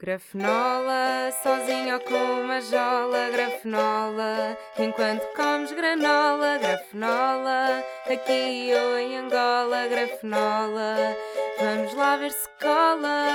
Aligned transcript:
Grafenola, 0.00 1.32
sozinho 1.42 1.94
ou 1.94 2.00
com 2.02 2.42
uma 2.44 2.60
jola, 2.60 3.30
grafenola, 3.30 4.56
enquanto 4.78 5.26
comes 5.34 5.72
granola, 5.72 6.56
grafenola, 6.56 7.82
aqui 8.06 8.70
ou 8.74 8.96
em 8.96 9.16
Angola, 9.16 9.88
grafenola, 9.88 11.16
vamos 11.58 11.92
lá 11.94 12.16
ver 12.16 12.30
se 12.30 12.48
cola. 12.60 13.26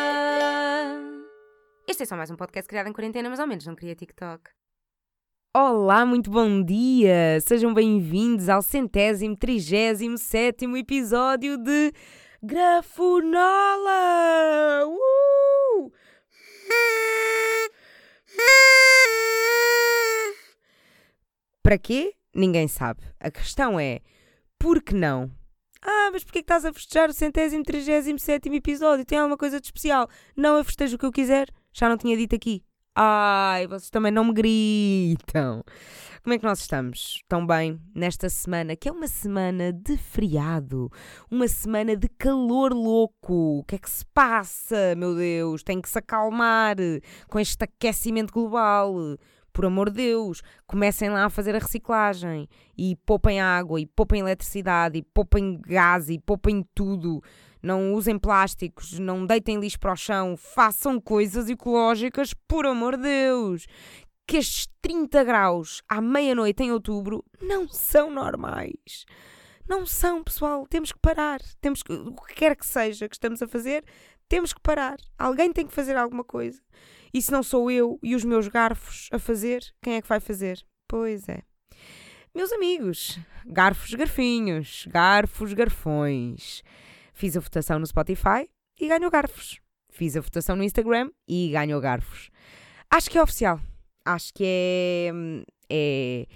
Este 1.86 2.04
é 2.04 2.06
só 2.06 2.16
mais 2.16 2.32
um 2.32 2.38
podcast 2.38 2.70
criado 2.70 2.88
em 2.88 2.94
quarentena, 2.94 3.30
mas 3.30 3.42
ao 3.42 3.48
menos 3.48 3.66
não 3.66 3.76
queria 3.76 3.94
TikTok. 3.94 4.50
Olá, 5.54 6.06
muito 6.06 6.32
bom 6.32 6.64
dia! 6.64 7.42
Sejam 7.42 7.74
bem-vindos 7.74 8.48
ao 8.48 8.62
centésimo, 8.62 9.36
trigésimo, 9.36 10.18
sétimo 10.18 10.78
episódio 10.78 11.58
de 11.58 11.92
Grafenola! 12.42 13.92
Uh! 14.88 15.23
Para 21.64 21.78
quê? 21.78 22.14
Ninguém 22.36 22.68
sabe. 22.68 23.02
A 23.20 23.32
questão 23.32 23.80
é, 23.80 24.02
por 24.60 24.84
que 24.84 24.94
não? 24.94 25.32
Ah, 25.82 26.10
mas 26.12 26.24
porquê 26.24 26.40
que 26.40 26.44
estás 26.44 26.66
a 26.66 26.74
festejar 26.74 27.10
o 27.10 27.14
centésimo, 27.14 27.64
trigésimo, 27.64 28.20
sétimo 28.20 28.56
episódio? 28.56 29.06
Tem 29.06 29.18
alguma 29.18 29.38
coisa 29.38 29.62
de 29.62 29.68
especial? 29.68 30.10
Não, 30.36 30.58
eu 30.58 30.64
festejo 30.66 30.98
o 30.98 31.00
que 31.00 31.06
eu 31.06 31.12
quiser. 31.12 31.48
Já 31.72 31.88
não 31.88 31.98
tinha 31.98 32.18
dito 32.18 32.36
aqui. 32.36 32.64
Ai, 32.96 33.66
vocês 33.66 33.90
também 33.90 34.12
não 34.12 34.26
me 34.26 34.34
gritam. 34.34 35.64
Como 36.22 36.34
é 36.34 36.38
que 36.38 36.44
nós 36.44 36.60
estamos? 36.60 37.24
Tão 37.28 37.46
bem 37.46 37.82
nesta 37.96 38.30
semana, 38.30 38.76
que 38.76 38.88
é 38.88 38.92
uma 38.92 39.08
semana 39.08 39.74
de 39.74 39.98
feriado, 39.98 40.92
uma 41.30 41.48
semana 41.48 41.96
de 41.96 42.08
calor 42.08 42.72
louco. 42.72 43.60
O 43.60 43.64
que 43.64 43.76
é 43.76 43.78
que 43.80 43.90
se 43.90 44.06
passa, 44.14 44.96
meu 44.96 45.16
Deus? 45.16 45.64
Tem 45.64 45.82
que 45.82 45.90
se 45.90 45.98
acalmar 45.98 46.76
com 47.28 47.40
este 47.40 47.64
aquecimento 47.64 48.32
global. 48.32 48.94
Por 49.54 49.66
amor 49.66 49.90
de 49.90 49.98
Deus, 49.98 50.42
comecem 50.66 51.12
lá 51.12 51.26
a 51.26 51.30
fazer 51.30 51.56
a 51.56 51.60
reciclagem 51.60 52.50
e 52.76 52.96
poupem 53.06 53.40
água, 53.40 53.80
e 53.80 53.86
poupem 53.86 54.22
eletricidade, 54.22 54.98
e 54.98 55.04
poupem 55.04 55.62
gás, 55.66 56.10
e 56.10 56.20
poupem 56.20 56.66
tudo 56.74 57.22
não 57.64 57.94
usem 57.94 58.20
plásticos, 58.20 59.00
não 59.00 59.26
deitem 59.26 59.58
lixo 59.58 59.80
para 59.80 59.94
o 59.94 59.96
chão, 59.96 60.36
façam 60.36 61.00
coisas 61.00 61.50
ecológicas, 61.50 62.34
por 62.46 62.66
amor 62.66 62.98
de 62.98 63.04
Deus. 63.04 63.66
Que 64.28 64.38
estes 64.38 64.68
30 64.82 65.24
graus 65.24 65.82
à 65.88 66.02
meia-noite 66.02 66.62
em 66.62 66.72
outubro 66.72 67.24
não 67.42 67.68
são 67.68 68.10
normais. 68.12 69.06
Não 69.68 69.86
são, 69.86 70.22
pessoal. 70.24 70.68
Temos 70.68 70.92
que 70.92 71.00
parar. 71.00 71.40
Temos 71.62 71.82
que, 71.82 71.94
o 71.94 72.16
que 72.16 72.36
quer 72.36 72.56
que 72.56 72.66
seja 72.66 73.08
que 73.08 73.16
estamos 73.16 73.42
a 73.42 73.48
fazer, 73.48 73.84
temos 74.28 74.52
que 74.54 74.62
parar. 74.62 74.98
Alguém 75.18 75.52
tem 75.54 75.66
que 75.66 75.74
fazer 75.74 75.96
alguma 75.96 76.24
coisa. 76.24 76.62
E 77.14 77.22
se 77.22 77.32
não 77.32 77.44
sou 77.44 77.70
eu 77.70 78.00
e 78.02 78.16
os 78.16 78.24
meus 78.24 78.48
garfos 78.48 79.08
a 79.12 79.20
fazer, 79.20 79.64
quem 79.82 79.96
é 79.96 80.02
que 80.02 80.08
vai 80.08 80.20
fazer? 80.20 80.66
Pois 80.88 81.30
é. 81.30 81.44
Meus 82.34 82.52
amigos, 82.52 83.20
garfos, 83.46 83.94
garfinhos, 83.94 84.88
garfos, 84.90 85.54
garfões. 85.54 86.64
Fiz 87.14 87.38
a 87.38 87.40
votação 87.40 87.78
no 87.78 87.86
Spotify 87.86 88.50
e 88.80 88.88
ganho 88.88 89.12
garfos. 89.12 89.60
Fiz 89.92 90.18
a 90.18 90.22
votação 90.22 90.56
no 90.56 90.64
Instagram 90.64 91.12
e 91.28 91.50
ganho 91.52 91.80
garfos. 91.80 92.32
Acho 92.90 93.12
que 93.12 93.18
é 93.20 93.22
oficial. 93.22 93.60
Acho 94.04 94.34
que 94.34 94.44
é. 94.44 95.12
é 95.70 96.28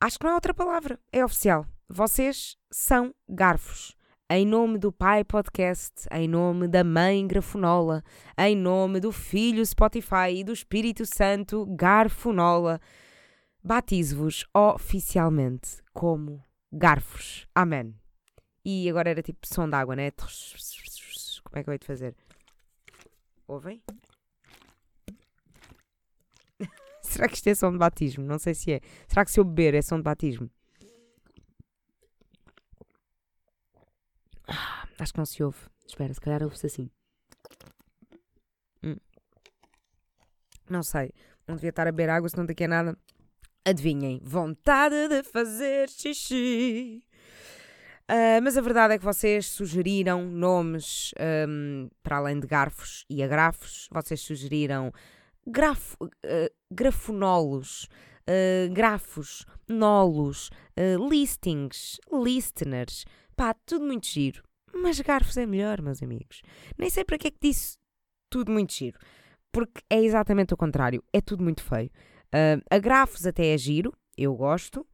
acho 0.00 0.18
que 0.18 0.24
não 0.24 0.32
há 0.32 0.36
outra 0.36 0.54
palavra. 0.54 0.98
É 1.12 1.22
oficial. 1.22 1.66
Vocês 1.86 2.56
são 2.70 3.14
garfos. 3.28 3.93
Em 4.30 4.46
nome 4.46 4.78
do 4.78 4.90
Pai 4.90 5.22
Podcast, 5.22 6.08
em 6.10 6.26
nome 6.26 6.66
da 6.66 6.82
Mãe 6.82 7.26
Grafonola, 7.26 8.02
em 8.38 8.56
nome 8.56 8.98
do 8.98 9.12
Filho 9.12 9.64
Spotify 9.66 10.30
e 10.36 10.42
do 10.42 10.50
Espírito 10.50 11.04
Santo 11.04 11.66
Garfonola, 11.66 12.80
batizo-vos 13.62 14.46
oficialmente 14.54 15.82
como 15.92 16.42
garfos. 16.72 17.46
Amém. 17.54 17.94
E 18.64 18.88
agora 18.88 19.10
era 19.10 19.22
tipo 19.22 19.46
som 19.46 19.68
de 19.68 19.76
água, 19.76 19.94
né? 19.94 20.10
Como 20.10 21.58
é 21.58 21.62
que 21.62 21.68
eu 21.68 21.72
hei 21.74 21.78
de 21.78 21.86
fazer? 21.86 22.16
Ouvem? 23.46 23.82
Será 27.02 27.28
que 27.28 27.34
isto 27.34 27.48
é 27.48 27.54
som 27.54 27.72
de 27.72 27.78
batismo? 27.78 28.24
Não 28.24 28.38
sei 28.38 28.54
se 28.54 28.72
é. 28.72 28.80
Será 29.06 29.22
que 29.22 29.30
se 29.30 29.38
eu 29.38 29.44
beber 29.44 29.74
é 29.74 29.82
som 29.82 29.98
de 29.98 30.02
batismo? 30.02 30.50
Acho 34.98 35.12
que 35.12 35.18
não 35.18 35.26
se 35.26 35.42
ouve. 35.42 35.58
Espera, 35.86 36.12
se 36.12 36.20
calhar 36.20 36.42
ouve-se 36.42 36.66
assim. 36.66 36.90
Hum. 38.82 38.96
Não 40.68 40.82
sei. 40.82 41.12
Não 41.46 41.56
devia 41.56 41.70
estar 41.70 41.86
a 41.86 41.92
beber 41.92 42.10
água, 42.10 42.28
se 42.28 42.36
não 42.36 42.46
daqui 42.46 42.64
a 42.64 42.68
nada. 42.68 42.98
Adivinhem. 43.64 44.20
Vontade 44.22 45.08
de 45.08 45.22
fazer 45.22 45.88
xixi. 45.88 47.02
Uh, 48.10 48.36
mas 48.42 48.58
a 48.58 48.60
verdade 48.60 48.94
é 48.94 48.98
que 48.98 49.04
vocês 49.04 49.46
sugeriram 49.46 50.26
nomes 50.26 51.12
um, 51.48 51.88
para 52.02 52.18
além 52.18 52.38
de 52.38 52.46
garfos 52.46 53.04
e 53.08 53.22
agrafos. 53.22 53.88
Vocês 53.90 54.20
sugeriram 54.20 54.92
grafo, 55.46 55.96
uh, 56.02 56.10
grafonolos, 56.70 57.88
uh, 58.28 58.72
grafos, 58.72 59.46
nolos, 59.66 60.50
listings, 61.10 61.98
listeners. 62.12 63.06
Pá, 63.34 63.54
tudo 63.64 63.86
muito 63.86 64.06
giro. 64.06 64.42
Mas 64.74 65.00
garfos 65.00 65.36
é 65.36 65.46
melhor, 65.46 65.80
meus 65.80 66.02
amigos. 66.02 66.42
Nem 66.76 66.90
sei 66.90 67.04
para 67.04 67.18
que 67.18 67.28
é 67.28 67.30
que 67.30 67.38
disse 67.40 67.78
tudo 68.28 68.52
muito 68.52 68.72
giro. 68.72 68.98
Porque 69.52 69.80
é 69.88 70.02
exatamente 70.02 70.52
o 70.52 70.56
contrário. 70.56 71.02
É 71.12 71.20
tudo 71.20 71.42
muito 71.42 71.62
feio. 71.62 71.90
a 72.70 72.78
grafos 72.78 73.24
até 73.24 73.54
é 73.54 73.58
giro, 73.58 73.92
eu 74.16 74.34
gosto. 74.34 74.86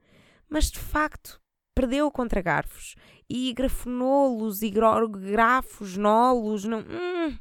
Mas 0.48 0.70
de 0.70 0.78
facto, 0.78 1.40
perdeu 1.74 2.10
contra 2.10 2.42
garfos. 2.42 2.94
E 3.28 3.52
grafonolos 3.54 4.62
e 4.62 4.70
grafos, 4.70 5.96
nolos, 5.96 6.64
não. 6.64 6.80
Hum, 6.80 7.38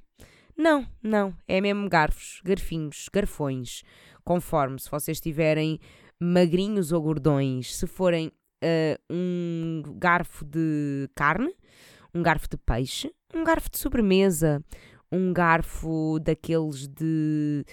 não, 0.56 0.88
não. 1.02 1.36
É 1.48 1.60
mesmo 1.60 1.90
garfos, 1.90 2.42
garfinhos, 2.44 3.10
garfões. 3.12 3.84
Conforme 4.24 4.80
se 4.80 4.90
vocês 4.90 5.20
tiverem 5.20 5.80
magrinhos 6.20 6.92
ou 6.92 7.02
gordões, 7.02 7.76
se 7.76 7.88
forem 7.88 8.28
uh, 8.28 9.02
um 9.10 9.82
garfo 9.98 10.46
de 10.46 11.10
carne, 11.16 11.54
um 12.14 12.22
garfo 12.22 12.48
de 12.50 12.58
peixe, 12.58 13.12
um 13.34 13.44
garfo 13.44 13.70
de 13.70 13.78
sobremesa, 13.78 14.64
um 15.12 15.34
garfo 15.34 16.20
daqueles 16.20 16.88
de. 16.88 17.66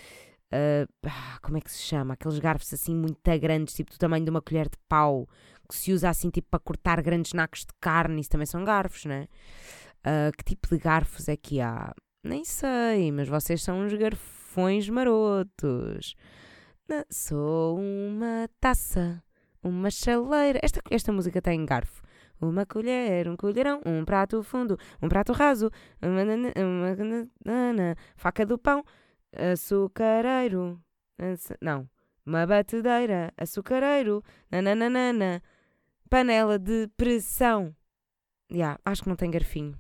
Uh, 0.53 1.11
como 1.43 1.59
é 1.59 1.61
que 1.61 1.71
se 1.71 1.83
chama? 1.83 2.15
Aqueles 2.15 2.39
garfos 2.39 2.73
assim 2.73 2.95
muito 2.95 3.21
grandes, 3.41 3.75
tipo 3.75 3.91
do 3.91 3.99
tamanho 3.99 4.25
de 4.25 4.31
uma 4.31 4.41
colher 4.41 4.69
de 4.69 4.79
pau, 4.89 5.29
que 5.69 5.75
se 5.75 5.93
usa 5.93 6.09
assim 6.09 6.31
tipo 6.31 6.49
para 6.51 6.61
cortar 6.61 7.03
grandes 7.03 7.33
nacos 7.33 7.61
de 7.61 7.73
carne, 7.81 8.21
isso 8.21 8.31
também 8.31 8.47
são 8.47 8.65
garfos, 8.65 9.05
né? 9.05 9.27
Uh, 10.07 10.31
que 10.37 10.45
tipo 10.45 10.69
de 10.69 10.79
garfos 10.79 11.29
é 11.29 11.37
que 11.37 11.61
há? 11.61 11.93
Nem 12.23 12.45
sei, 12.45 13.13
mas 13.13 13.29
vocês 13.29 13.63
são 13.63 13.81
uns 13.81 13.93
garfões 13.95 14.89
marotos. 14.89 16.15
Não, 16.89 17.05
sou 17.11 17.79
uma 17.79 18.49
taça, 18.61 19.23
uma 19.63 19.91
chaleira. 19.91 20.61
Esta, 20.63 20.81
esta 20.91 21.13
música 21.13 21.43
tem 21.43 21.65
garfo. 21.65 22.03
Uma 22.41 22.67
colher, 22.67 23.29
um 23.29 23.37
colherão, 23.37 23.81
um 23.85 24.05
prato 24.05 24.43
fundo, 24.43 24.79
um 25.01 25.09
prato 25.09 25.33
raso, 25.33 25.71
uma, 26.03 26.23
uma, 26.23 26.93
uma 27.45 27.97
faca 28.17 28.45
do 28.45 28.59
pão, 28.59 28.85
açucareiro. 29.33 30.81
Não, 31.61 31.89
uma 32.25 32.47
batedeira, 32.47 33.33
açucareiro, 33.39 34.23
nananana, 34.51 35.43
Panela 36.09 36.57
de 36.59 36.89
pressão. 36.97 37.75
Yeah, 38.51 38.79
acho 38.85 39.03
que 39.03 39.09
não 39.09 39.17
tem 39.17 39.31
garfinho. 39.31 39.77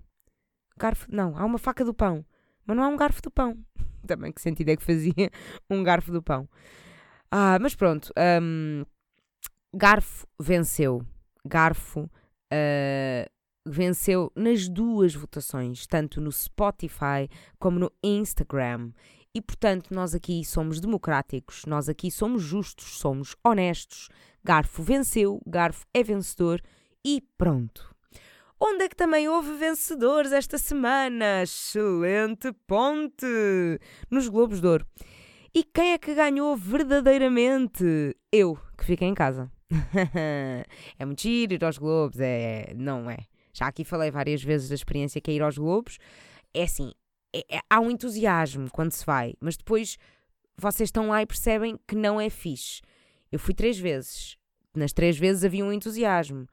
Garfo. 0.76 1.06
Não, 1.10 1.36
há 1.36 1.44
uma 1.44 1.58
faca 1.58 1.84
do 1.84 1.94
pão. 1.94 2.24
Mas 2.66 2.76
não 2.76 2.82
há 2.82 2.88
um 2.88 2.96
garfo 2.96 3.22
do 3.22 3.30
pão. 3.30 3.56
Também 4.06 4.32
que 4.32 4.40
sentido 4.40 4.70
é 4.70 4.76
que 4.76 4.82
fazia 4.82 5.30
um 5.70 5.84
garfo 5.84 6.10
do 6.10 6.22
pão. 6.22 6.48
Ah, 7.30 7.58
mas 7.60 7.76
pronto. 7.76 8.12
Um, 8.42 8.84
garfo 9.72 10.26
venceu. 10.40 11.06
Garfo 11.44 12.10
uh, 12.52 13.30
venceu 13.66 14.30
nas 14.34 14.68
duas 14.68 15.14
votações, 15.14 15.86
tanto 15.86 16.20
no 16.20 16.30
Spotify 16.30 17.28
como 17.58 17.78
no 17.78 17.92
Instagram. 18.02 18.92
E 19.34 19.40
portanto, 19.40 19.92
nós 19.92 20.14
aqui 20.14 20.44
somos 20.44 20.80
democráticos, 20.80 21.64
nós 21.66 21.88
aqui 21.88 22.10
somos 22.10 22.42
justos, 22.42 22.98
somos 22.98 23.36
honestos, 23.44 24.08
Garfo 24.42 24.82
venceu, 24.82 25.42
Garfo 25.46 25.84
é 25.92 26.02
vencedor 26.02 26.62
e 27.04 27.22
pronto. 27.36 27.94
Onde 28.58 28.84
é 28.84 28.88
que 28.88 28.96
também 28.96 29.28
houve 29.28 29.52
vencedores 29.54 30.32
esta 30.32 30.56
semana? 30.56 31.42
Excelente 31.42 32.50
ponte! 32.66 33.26
Nos 34.10 34.28
Globos 34.28 34.62
de 34.62 34.66
Ouro. 34.66 34.86
E 35.54 35.62
quem 35.62 35.92
é 35.92 35.98
que 35.98 36.14
ganhou 36.14 36.56
verdadeiramente? 36.56 38.16
Eu, 38.32 38.58
que 38.78 38.86
fiquei 38.86 39.08
em 39.08 39.14
casa. 39.14 39.50
é 40.98 41.04
muito 41.04 41.22
giro 41.22 41.54
ir 41.54 41.64
aos 41.64 41.78
Globos, 41.78 42.18
é. 42.20 42.72
Não 42.74 43.10
é? 43.10 43.18
Já 43.52 43.68
aqui 43.68 43.84
falei 43.84 44.10
várias 44.10 44.42
vezes 44.42 44.68
da 44.68 44.74
experiência 44.74 45.20
que 45.20 45.30
é 45.30 45.34
ir 45.34 45.42
aos 45.42 45.56
Globos. 45.56 45.98
É 46.52 46.62
assim, 46.64 46.92
é, 47.34 47.56
é, 47.56 47.60
há 47.68 47.80
um 47.80 47.90
entusiasmo 47.90 48.70
quando 48.70 48.92
se 48.92 49.04
vai, 49.04 49.34
mas 49.40 49.56
depois 49.56 49.98
vocês 50.56 50.88
estão 50.88 51.08
lá 51.08 51.22
e 51.22 51.26
percebem 51.26 51.78
que 51.86 51.94
não 51.94 52.20
é 52.20 52.30
fixe. 52.30 52.80
Eu 53.30 53.38
fui 53.38 53.54
três 53.54 53.78
vezes. 53.78 54.36
Nas 54.74 54.92
três 54.92 55.18
vezes 55.18 55.44
havia 55.44 55.64
um 55.64 55.72
entusiasmo. 55.72 56.46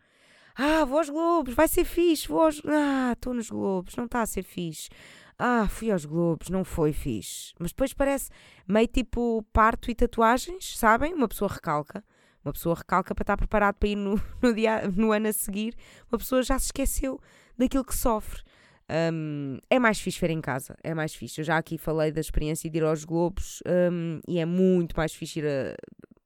Ah, 0.55 0.85
vou 0.85 0.99
aos 0.99 1.09
Globos, 1.09 1.53
vai 1.53 1.67
ser 1.67 1.83
fixe. 1.83 2.27
Vou 2.27 2.41
aos... 2.41 2.61
Ah, 2.65 3.13
estou 3.13 3.33
nos 3.33 3.49
Globos, 3.49 3.95
não 3.95 4.05
está 4.05 4.21
a 4.21 4.25
ser 4.25 4.43
fixe. 4.43 4.89
Ah, 5.37 5.67
fui 5.67 5.91
aos 5.91 6.05
Globos, 6.05 6.49
não 6.49 6.63
foi 6.63 6.93
fixe. 6.93 7.53
Mas 7.59 7.71
depois 7.71 7.93
parece 7.93 8.29
meio 8.67 8.87
tipo 8.87 9.43
parto 9.51 9.89
e 9.89 9.95
tatuagens, 9.95 10.77
sabem? 10.77 11.13
Uma 11.13 11.27
pessoa 11.27 11.51
recalca. 11.51 12.03
Uma 12.43 12.53
pessoa 12.53 12.75
recalca 12.75 13.15
para 13.15 13.23
estar 13.23 13.37
preparado 13.37 13.75
para 13.75 13.89
ir 13.89 13.95
no, 13.95 14.21
no, 14.41 14.53
dia, 14.53 14.87
no 14.89 15.11
ano 15.11 15.27
a 15.27 15.33
seguir. 15.33 15.75
Uma 16.11 16.17
pessoa 16.17 16.43
já 16.43 16.59
se 16.59 16.65
esqueceu 16.65 17.19
daquilo 17.57 17.85
que 17.85 17.95
sofre. 17.95 18.41
Um, 18.89 19.57
é 19.69 19.79
mais 19.79 19.99
fixe 19.99 20.19
ver 20.19 20.29
em 20.29 20.41
casa, 20.41 20.75
é 20.83 20.93
mais 20.93 21.15
fixe. 21.15 21.41
Eu 21.41 21.45
já 21.45 21.57
aqui 21.57 21.77
falei 21.77 22.11
da 22.11 22.19
experiência 22.19 22.69
de 22.69 22.77
ir 22.77 22.83
aos 22.83 23.05
Globos 23.05 23.63
um, 23.65 24.19
e 24.27 24.39
é 24.39 24.45
muito 24.45 24.95
mais 24.95 25.13
fixe 25.13 25.39
ir 25.39 25.45
a. 25.45 25.75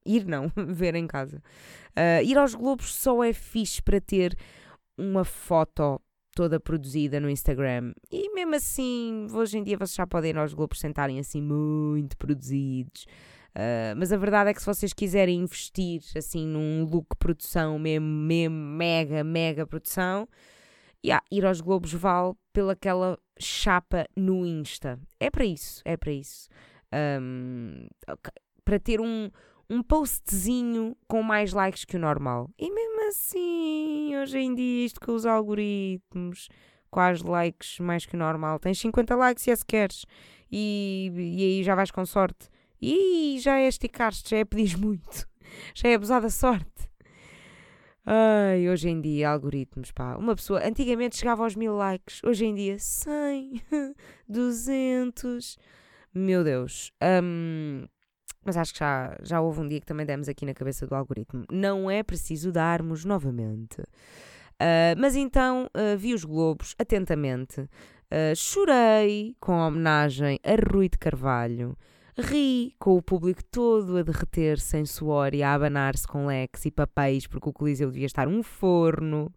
Ir 0.05 0.25
não, 0.25 0.51
ver 0.55 0.95
em 0.95 1.05
casa. 1.05 1.41
Uh, 1.91 2.23
ir 2.23 2.37
aos 2.37 2.55
Globos 2.55 2.93
só 2.93 3.23
é 3.23 3.33
fixe 3.33 3.81
para 3.81 4.01
ter 4.01 4.35
uma 4.97 5.23
foto 5.23 6.01
toda 6.33 6.59
produzida 6.59 7.19
no 7.19 7.29
Instagram. 7.29 7.93
E 8.11 8.33
mesmo 8.33 8.55
assim, 8.55 9.27
hoje 9.33 9.57
em 9.57 9.63
dia 9.63 9.77
vocês 9.77 9.95
já 9.95 10.07
podem 10.07 10.31
ir 10.31 10.37
aos 10.37 10.53
Globos 10.53 10.79
sentarem 10.79 11.19
assim 11.19 11.41
muito 11.41 12.17
produzidos. 12.17 13.05
Uh, 13.57 13.98
mas 13.98 14.13
a 14.13 14.18
verdade 14.18 14.51
é 14.51 14.54
que 14.54 14.59
se 14.59 14.68
vocês 14.68 14.94
quiserem 14.94 15.39
investir 15.39 16.04
assim 16.15 16.45
num 16.45 16.83
look 16.83 17.07
produção, 17.18 17.80
mesmo, 17.80 18.06
mesmo 18.06 18.56
mega, 18.56 19.24
mega 19.24 19.65
produção, 19.65 20.30
yeah, 21.04 21.25
ir 21.31 21.44
aos 21.44 21.59
Globos 21.59 21.92
vale 21.92 22.36
pelaquela 22.54 23.18
chapa 23.39 24.06
no 24.15 24.45
Insta. 24.45 25.00
É 25.19 25.31
para 25.31 25.44
isso, 25.44 25.81
é 25.86 25.98
para 25.98 26.12
isso. 26.12 26.48
Um, 26.94 27.88
okay. 28.07 28.31
Para 28.63 28.80
ter 28.80 29.01
um, 29.01 29.31
um 29.68 29.81
postzinho 29.81 30.95
com 31.07 31.24
mais 31.24 31.51
likes 31.51 31.83
que 31.83 31.95
o 31.95 32.00
normal. 32.00 32.51
E 32.60 32.69
mesmo 32.69 33.07
assim, 33.07 34.15
hoje 34.18 34.38
em 34.38 34.53
dia, 34.53 34.86
isto 34.86 35.00
com 35.00 35.15
os 35.15 35.25
algoritmos, 35.25 36.48
quase 36.92 37.24
likes 37.24 37.80
mais 37.80 38.06
que 38.06 38.15
o 38.15 38.19
normal, 38.19 38.60
tens 38.60 38.77
50 38.77 39.15
likes 39.15 39.44
se 39.44 39.50
é 39.50 39.56
se 39.56 39.65
queres. 39.65 40.06
E, 40.51 41.12
e 41.15 41.44
aí 41.44 41.63
já 41.63 41.74
vais 41.74 41.89
com 41.89 42.06
sorte. 42.06 42.50
E 42.81 43.38
já 43.39 43.59
é 43.59 43.68
esticar-te, 43.68 44.29
já 44.29 44.38
é 44.38 44.45
pedir 44.45 44.77
muito. 44.77 45.27
Já 45.74 45.89
é 45.89 45.95
abusar 45.95 46.21
da 46.21 46.29
sorte. 46.29 46.88
Ai, 48.06 48.69
hoje 48.69 48.89
em 48.89 49.01
dia, 49.01 49.29
algoritmos, 49.29 49.91
pá. 49.91 50.15
Uma 50.15 50.35
pessoa, 50.35 50.65
antigamente 50.65 51.18
chegava 51.18 51.44
aos 51.44 51.56
mil 51.56 51.75
likes, 51.75 52.24
hoje 52.24 52.45
em 52.45 52.56
dia, 52.56 52.79
100, 52.79 53.62
200. 54.29 55.57
Meu 56.15 56.41
Deus. 56.44 56.91
Um, 57.03 57.85
mas 58.45 58.56
acho 58.56 58.71
que 58.71 58.79
já, 58.79 59.18
já 59.21 59.41
houve 59.41 59.59
um 59.59 59.68
dia 59.68 59.81
que 59.81 59.85
também 59.85 60.06
demos 60.06 60.29
aqui 60.29 60.45
na 60.45 60.53
cabeça 60.53 60.88
do 60.88 60.95
algoritmo. 60.95 61.44
Não 61.51 61.91
é 61.91 62.01
preciso 62.01 62.50
darmos 62.50 63.03
novamente. 63.03 63.81
Uh, 63.81 64.95
mas 64.97 65.15
então 65.15 65.65
uh, 65.75 65.97
vi 65.97 66.13
os 66.13 66.24
Globos 66.24 66.74
atentamente, 66.79 67.59
uh, 67.59 68.35
chorei 68.35 69.35
com 69.39 69.51
a 69.51 69.68
homenagem 69.68 70.39
a 70.44 70.71
Rui 70.71 70.88
de 70.88 70.97
Carvalho, 70.97 71.77
ri 72.19 72.73
com 72.79 72.97
o 72.97 73.01
público 73.01 73.43
todo 73.51 73.97
a 73.97 74.01
derreter 74.01 74.59
sem 74.59 74.85
suor 74.85 75.33
e 75.33 75.43
a 75.43 75.53
abanar-se 75.53 76.07
com 76.07 76.25
leques 76.25 76.65
e 76.65 76.71
papéis 76.71 77.27
porque 77.27 77.49
o 77.49 77.53
Coliseu 77.53 77.91
devia 77.91 78.07
estar 78.07 78.27
um 78.27 78.41
forno. 78.41 79.31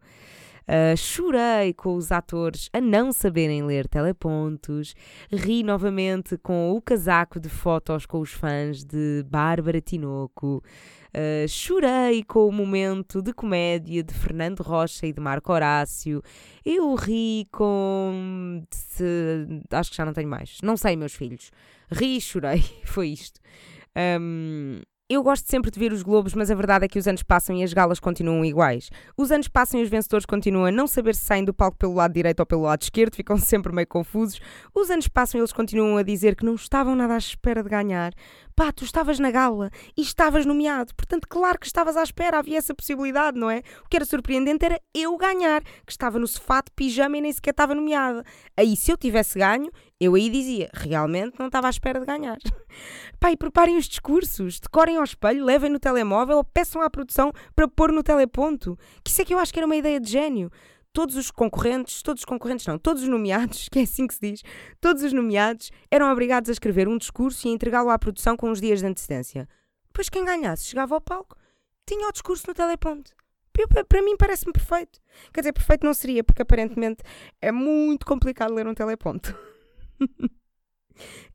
Uh, 0.62 0.96
chorei 0.96 1.74
com 1.74 1.96
os 1.96 2.12
atores 2.12 2.70
a 2.72 2.80
não 2.80 3.12
saberem 3.12 3.64
ler 3.64 3.88
telepontos, 3.88 4.94
ri 5.32 5.64
novamente 5.64 6.38
com 6.38 6.70
o 6.70 6.80
casaco 6.80 7.40
de 7.40 7.48
fotos 7.48 8.06
com 8.06 8.20
os 8.20 8.30
fãs 8.30 8.84
de 8.84 9.24
Bárbara 9.28 9.80
Tinoco, 9.80 10.62
uh, 11.08 11.48
chorei 11.48 12.22
com 12.22 12.46
o 12.46 12.52
momento 12.52 13.20
de 13.20 13.32
comédia 13.32 14.04
de 14.04 14.14
Fernando 14.14 14.60
Rocha 14.60 15.08
e 15.08 15.12
de 15.12 15.20
Marco 15.20 15.52
Horácio, 15.52 16.22
eu 16.64 16.94
ri 16.94 17.48
com. 17.50 18.62
acho 19.72 19.90
que 19.90 19.96
já 19.96 20.04
não 20.04 20.12
tenho 20.12 20.28
mais, 20.28 20.58
não 20.62 20.76
sei, 20.76 20.94
meus 20.94 21.14
filhos. 21.14 21.50
Ri 21.90 22.16
e 22.16 22.20
chorei, 22.20 22.62
foi 22.84 23.08
isto. 23.08 23.40
Um, 23.96 24.80
eu 25.10 25.24
gosto 25.24 25.50
sempre 25.50 25.72
de 25.72 25.80
ver 25.80 25.92
os 25.92 26.04
Globos, 26.04 26.34
mas 26.34 26.52
a 26.52 26.54
verdade 26.54 26.84
é 26.84 26.88
que 26.88 26.96
os 26.96 27.08
anos 27.08 27.24
passam 27.24 27.56
e 27.56 27.64
as 27.64 27.72
galas 27.72 27.98
continuam 27.98 28.44
iguais. 28.44 28.90
Os 29.16 29.32
anos 29.32 29.48
passam 29.48 29.80
e 29.80 29.82
os 29.82 29.88
vencedores 29.88 30.24
continuam 30.24 30.66
a 30.66 30.70
não 30.70 30.86
saber 30.86 31.16
se 31.16 31.24
saem 31.24 31.44
do 31.44 31.52
palco 31.52 31.76
pelo 31.76 31.94
lado 31.94 32.14
direito 32.14 32.38
ou 32.38 32.46
pelo 32.46 32.62
lado 32.62 32.82
esquerdo, 32.82 33.16
ficam 33.16 33.34
sempre 33.36 33.74
meio 33.74 33.88
confusos. 33.88 34.40
Os 34.72 34.88
anos 34.88 35.08
passam 35.08 35.36
e 35.36 35.40
eles 35.40 35.52
continuam 35.52 35.96
a 35.96 36.04
dizer 36.04 36.36
que 36.36 36.46
não 36.46 36.54
estavam 36.54 36.94
nada 36.94 37.14
à 37.14 37.18
espera 37.18 37.60
de 37.60 37.68
ganhar. 37.68 38.12
Pá, 38.60 38.70
tu 38.70 38.84
estavas 38.84 39.18
na 39.18 39.30
gala 39.30 39.70
e 39.96 40.02
estavas 40.02 40.44
nomeado, 40.44 40.94
portanto, 40.94 41.26
claro 41.26 41.58
que 41.58 41.64
estavas 41.64 41.96
à 41.96 42.02
espera, 42.02 42.40
havia 42.40 42.58
essa 42.58 42.74
possibilidade, 42.74 43.40
não 43.40 43.48
é? 43.48 43.62
O 43.82 43.88
que 43.88 43.96
era 43.96 44.04
surpreendente 44.04 44.66
era 44.66 44.78
eu 44.92 45.16
ganhar, 45.16 45.62
que 45.62 45.90
estava 45.90 46.18
no 46.18 46.26
sofá 46.26 46.60
de 46.60 46.70
pijama 46.76 47.16
e 47.16 47.22
nem 47.22 47.32
sequer 47.32 47.52
estava 47.52 47.74
nomeada. 47.74 48.22
Aí, 48.54 48.76
se 48.76 48.92
eu 48.92 48.98
tivesse 48.98 49.38
ganho, 49.38 49.70
eu 49.98 50.14
aí 50.14 50.28
dizia, 50.28 50.68
realmente 50.74 51.38
não 51.38 51.46
estava 51.46 51.68
à 51.68 51.70
espera 51.70 52.00
de 52.00 52.04
ganhar. 52.04 52.36
Pai, 53.18 53.34
preparem 53.34 53.78
os 53.78 53.86
discursos, 53.86 54.60
decorem 54.60 54.98
ao 54.98 55.04
espelho, 55.04 55.42
levem 55.42 55.70
no 55.70 55.80
telemóvel 55.80 56.36
ou 56.36 56.44
peçam 56.44 56.82
à 56.82 56.90
produção 56.90 57.32
para 57.56 57.66
pôr 57.66 57.90
no 57.90 58.02
teleponto. 58.02 58.78
Que 59.02 59.10
isso 59.10 59.22
é 59.22 59.24
que 59.24 59.32
eu 59.32 59.38
acho 59.38 59.54
que 59.54 59.58
era 59.58 59.66
uma 59.66 59.76
ideia 59.76 59.98
de 59.98 60.10
gênio. 60.10 60.50
Todos 60.92 61.16
os 61.16 61.30
concorrentes, 61.30 62.02
todos 62.02 62.22
os 62.22 62.24
concorrentes 62.24 62.66
não, 62.66 62.78
todos 62.78 63.02
os 63.02 63.08
nomeados, 63.08 63.68
que 63.70 63.78
é 63.78 63.82
assim 63.82 64.06
que 64.06 64.14
se 64.14 64.20
diz, 64.20 64.42
todos 64.80 65.02
os 65.02 65.12
nomeados 65.12 65.70
eram 65.90 66.10
obrigados 66.10 66.48
a 66.48 66.52
escrever 66.52 66.88
um 66.88 66.98
discurso 66.98 67.46
e 67.46 67.50
entregá-lo 67.50 67.90
à 67.90 67.98
produção 67.98 68.36
com 68.36 68.50
uns 68.50 68.60
dias 68.60 68.80
de 68.80 68.86
antecedência. 68.86 69.48
Depois 69.86 70.08
quem 70.08 70.24
ganhasse 70.24 70.64
chegava 70.64 70.94
ao 70.94 71.00
palco, 71.00 71.36
tinha 71.86 72.08
o 72.08 72.12
discurso 72.12 72.44
no 72.48 72.54
teleponto. 72.54 73.12
Para 73.88 74.02
mim 74.02 74.16
parece-me 74.16 74.52
perfeito. 74.52 75.00
Quer 75.32 75.40
dizer, 75.40 75.52
perfeito 75.52 75.84
não 75.84 75.92
seria, 75.92 76.24
porque 76.24 76.42
aparentemente 76.42 77.02
é 77.40 77.52
muito 77.52 78.06
complicado 78.06 78.54
ler 78.54 78.66
um 78.66 78.74
teleponto. 78.74 79.36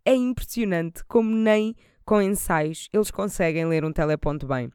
é 0.06 0.16
impressionante 0.16 1.04
como 1.06 1.36
nem 1.36 1.76
com 2.06 2.22
ensaios 2.22 2.90
eles 2.94 3.12
conseguem 3.12 3.66
ler 3.66 3.84
um 3.84 3.92
teleponto 3.92 4.48
bem. 4.48 4.72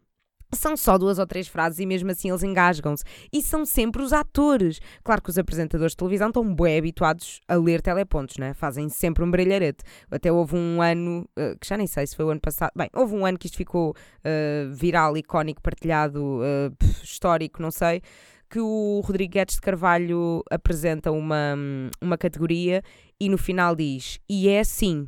São 0.52 0.76
só 0.76 0.98
duas 0.98 1.18
ou 1.18 1.26
três 1.26 1.46
frases 1.46 1.78
e 1.78 1.86
mesmo 1.86 2.10
assim 2.10 2.28
eles 2.30 2.42
engasgam-se. 2.42 3.04
E 3.32 3.42
são 3.42 3.64
sempre 3.64 4.02
os 4.02 4.12
atores. 4.12 4.80
Claro 5.04 5.22
que 5.22 5.30
os 5.30 5.38
apresentadores 5.38 5.92
de 5.92 5.96
televisão 5.96 6.28
estão 6.28 6.54
bem 6.54 6.78
habituados 6.78 7.40
a 7.46 7.54
ler 7.54 7.80
telepontos, 7.80 8.36
né? 8.36 8.52
Fazem 8.54 8.88
sempre 8.88 9.24
um 9.24 9.30
brilharete. 9.30 9.84
Até 10.10 10.32
houve 10.32 10.56
um 10.56 10.82
ano, 10.82 11.28
uh, 11.38 11.58
que 11.58 11.68
já 11.68 11.76
nem 11.76 11.86
sei 11.86 12.06
se 12.06 12.16
foi 12.16 12.24
o 12.24 12.30
ano 12.30 12.40
passado. 12.40 12.72
Bem, 12.76 12.88
houve 12.94 13.14
um 13.14 13.24
ano 13.24 13.38
que 13.38 13.46
isto 13.46 13.56
ficou 13.56 13.90
uh, 13.90 14.74
viral, 14.74 15.16
icónico, 15.16 15.62
partilhado, 15.62 16.40
uh, 16.40 16.84
histórico, 17.02 17.62
não 17.62 17.70
sei 17.70 18.02
que 18.50 18.58
o 18.58 19.00
Rodrigo 19.04 19.34
Guedes 19.34 19.54
de 19.54 19.60
Carvalho 19.60 20.42
apresenta 20.50 21.12
uma, 21.12 21.54
uma 22.00 22.18
categoria 22.18 22.82
e 23.20 23.28
no 23.28 23.38
final 23.38 23.76
diz: 23.76 24.18
E 24.28 24.48
é 24.48 24.58
assim 24.58 25.06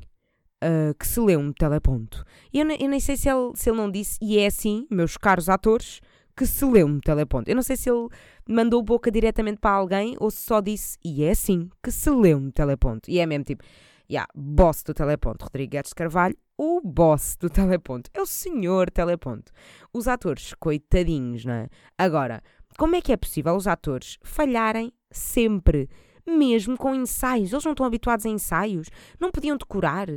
uh, 0.62 0.94
que 0.94 1.06
se 1.06 1.20
lê 1.20 1.36
um 1.36 1.52
teleponto. 1.52 2.24
Eu, 2.52 2.68
eu 2.70 2.88
nem 2.88 3.00
sei 3.00 3.16
se 3.16 3.28
ele, 3.28 3.52
se 3.54 3.68
ele 3.68 3.76
não 3.76 3.90
disse: 3.90 4.18
E 4.22 4.38
é 4.38 4.46
assim, 4.46 4.86
meus 4.90 5.16
caros 5.16 5.48
atores, 5.48 6.00
que 6.36 6.46
se 6.46 6.64
lê 6.64 6.84
um 6.84 7.00
teleponto. 7.00 7.50
Eu 7.50 7.56
não 7.56 7.62
sei 7.62 7.76
se 7.76 7.90
ele 7.90 8.08
mandou 8.48 8.82
boca 8.82 9.10
diretamente 9.10 9.58
para 9.58 9.72
alguém 9.72 10.16
ou 10.18 10.30
se 10.30 10.42
só 10.42 10.60
disse: 10.60 10.98
E 11.04 11.24
é 11.24 11.30
assim 11.30 11.68
que 11.82 11.90
se 11.90 12.10
lê 12.10 12.34
um 12.34 12.50
teleponto. 12.50 13.10
E 13.10 13.18
é 13.18 13.26
mesmo 13.26 13.44
tipo. 13.44 13.64
Yeah, 14.10 14.28
boss 14.34 14.82
do 14.82 14.92
teleponto, 14.92 15.46
de 15.54 15.94
Carvalho, 15.96 16.36
o 16.58 16.82
boss 16.82 17.34
do 17.40 17.48
teleponto, 17.48 18.10
é 18.12 18.20
o 18.20 18.26
senhor 18.26 18.90
teleponto. 18.90 19.50
Os 19.90 20.06
atores, 20.06 20.52
coitadinhos, 20.60 21.46
não 21.46 21.54
é? 21.54 21.68
Agora, 21.96 22.42
como 22.76 22.94
é 22.94 23.00
que 23.00 23.12
é 23.12 23.16
possível 23.16 23.54
os 23.54 23.66
atores 23.66 24.18
falharem 24.22 24.92
sempre, 25.10 25.88
mesmo 26.26 26.76
com 26.76 26.94
ensaios? 26.94 27.52
Eles 27.52 27.64
não 27.64 27.72
estão 27.72 27.86
habituados 27.86 28.26
a 28.26 28.28
ensaios? 28.28 28.88
Não 29.18 29.30
podiam 29.30 29.56
decorar? 29.56 30.08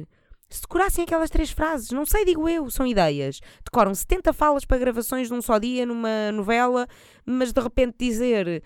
Se 0.49 0.61
decorassem 0.61 1.03
aquelas 1.03 1.29
três 1.29 1.51
frases, 1.51 1.89
não 1.91 2.05
sei, 2.05 2.23
digo 2.23 2.47
eu, 2.47 2.69
são 2.69 2.85
ideias. 2.85 3.39
Decoram 3.63 3.93
70 3.93 4.31
falas 4.31 4.65
para 4.65 4.77
gravações 4.77 5.29
num 5.29 5.41
só 5.41 5.57
dia, 5.57 5.85
numa 5.85 6.31
novela, 6.31 6.87
mas 7.25 7.51
de 7.51 7.61
repente 7.61 7.95
dizer. 7.99 8.63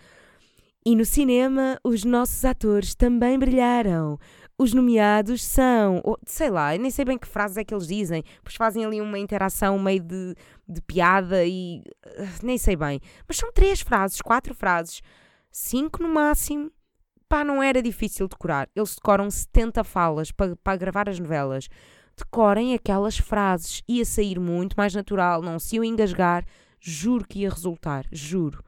E 0.86 0.96
no 0.96 1.06
cinema, 1.06 1.80
os 1.84 2.04
nossos 2.04 2.44
atores 2.46 2.96
também 2.96 3.38
brilharam. 3.38 4.18
Os 4.58 4.74
nomeados 4.74 5.42
são, 5.44 6.02
sei 6.26 6.50
lá, 6.50 6.78
nem 6.78 6.92
sei 6.92 7.06
bem 7.06 7.18
que 7.18 7.28
frases 7.28 7.58
é 7.58 7.64
que 7.64 7.74
eles 7.74 7.88
dizem, 7.88 8.24
pois 8.44 8.56
fazem 8.56 8.84
ali 8.84 9.00
uma 9.00 9.18
interação 9.18 9.80
meio 9.80 10.02
de, 10.02 10.36
de 10.68 10.82
piada 10.82 11.46
e 11.46 11.82
uh, 12.06 12.28
nem 12.44 12.58
sei 12.58 12.76
bem. 12.76 13.00
Mas 13.26 13.38
são 13.38 13.54
três 13.54 13.80
frases, 13.80 14.22
quatro 14.22 14.54
frases, 14.54 15.02
cinco 15.50 16.04
no 16.04 16.10
máximo. 16.10 16.70
Pá, 17.30 17.44
não 17.44 17.62
era 17.62 17.80
difícil 17.80 18.28
decorar. 18.28 18.68
Eles 18.76 18.96
decoram 18.96 19.30
70 19.30 19.84
falas 19.84 20.32
para, 20.32 20.56
para 20.56 20.76
gravar 20.76 21.08
as 21.08 21.20
novelas. 21.20 21.70
Decorem 22.18 22.74
aquelas 22.74 23.20
frases. 23.20 23.84
Ia 23.88 24.04
sair 24.04 24.40
muito 24.40 24.74
mais 24.76 24.96
natural, 24.96 25.44
não 25.44 25.60
se 25.60 25.76
iam 25.76 25.84
engasgar. 25.84 26.44
Juro 26.80 27.28
que 27.28 27.42
ia 27.42 27.50
resultar, 27.50 28.06
juro. 28.12 28.64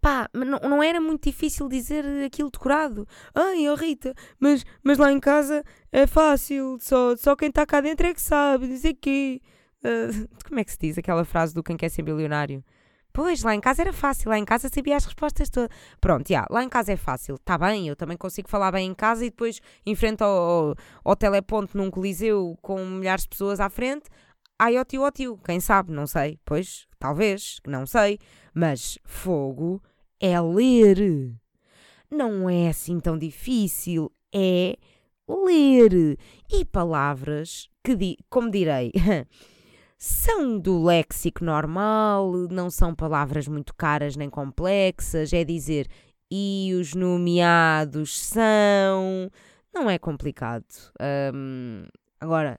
Pá, 0.00 0.28
não, 0.34 0.58
não 0.68 0.82
era 0.82 1.00
muito 1.00 1.24
difícil 1.24 1.68
dizer 1.68 2.04
aquilo 2.26 2.50
decorado. 2.50 3.06
Ai, 3.32 3.68
oh 3.68 3.76
Rita, 3.76 4.12
mas, 4.40 4.64
mas 4.82 4.98
lá 4.98 5.12
em 5.12 5.20
casa 5.20 5.62
é 5.92 6.06
fácil, 6.06 6.78
só, 6.80 7.14
só 7.16 7.36
quem 7.36 7.50
está 7.50 7.64
cá 7.64 7.80
dentro 7.80 8.06
é 8.06 8.14
que 8.14 8.20
sabe, 8.20 8.66
dizer 8.66 8.94
que. 8.94 9.40
Uh, 9.84 10.28
como 10.48 10.58
é 10.58 10.64
que 10.64 10.72
se 10.72 10.78
diz 10.78 10.98
aquela 10.98 11.24
frase 11.24 11.54
do 11.54 11.62
quem 11.62 11.76
quer 11.76 11.90
ser 11.90 12.02
bilionário? 12.02 12.64
Pois, 13.14 13.44
lá 13.44 13.54
em 13.54 13.60
casa 13.60 13.82
era 13.82 13.92
fácil, 13.92 14.28
lá 14.28 14.36
em 14.36 14.44
casa 14.44 14.68
sabia 14.68 14.96
as 14.96 15.04
respostas 15.04 15.48
todas. 15.48 15.70
Pronto, 16.00 16.28
já, 16.28 16.44
lá 16.50 16.64
em 16.64 16.68
casa 16.68 16.92
é 16.92 16.96
fácil, 16.96 17.36
está 17.36 17.56
bem, 17.56 17.86
eu 17.86 17.94
também 17.94 18.16
consigo 18.16 18.48
falar 18.48 18.72
bem 18.72 18.90
em 18.90 18.94
casa 18.94 19.24
e 19.24 19.30
depois 19.30 19.60
enfrento 19.86 20.24
ao, 20.24 20.74
ao 21.04 21.14
teleponto 21.14 21.78
num 21.78 21.92
coliseu 21.92 22.58
com 22.60 22.84
milhares 22.84 23.22
de 23.22 23.28
pessoas 23.28 23.60
à 23.60 23.70
frente. 23.70 24.10
Ai, 24.58 24.76
ó 24.76 24.84
tio, 24.84 25.02
ó 25.02 25.12
tio, 25.12 25.38
quem 25.44 25.60
sabe, 25.60 25.92
não 25.92 26.08
sei. 26.08 26.40
Pois, 26.44 26.88
talvez, 26.98 27.60
não 27.64 27.86
sei. 27.86 28.18
Mas 28.52 28.98
fogo 29.04 29.80
é 30.18 30.40
ler. 30.40 31.36
Não 32.10 32.50
é 32.50 32.68
assim 32.68 32.98
tão 32.98 33.16
difícil, 33.16 34.10
é 34.34 34.76
ler. 35.28 36.18
E 36.52 36.64
palavras 36.64 37.68
que, 37.84 38.16
como 38.28 38.50
direi, 38.50 38.90
são 39.98 40.58
do 40.58 40.82
léxico 40.84 41.44
normal, 41.44 42.32
não 42.50 42.70
são 42.70 42.94
palavras 42.94 43.48
muito 43.48 43.74
caras 43.74 44.16
nem 44.16 44.28
complexas, 44.28 45.32
é 45.32 45.44
dizer 45.44 45.88
e 46.36 46.72
os 46.74 46.94
nomeados 46.94 48.18
são. 48.18 49.30
Não 49.72 49.88
é 49.88 49.98
complicado. 49.98 50.64
Agora, 52.20 52.58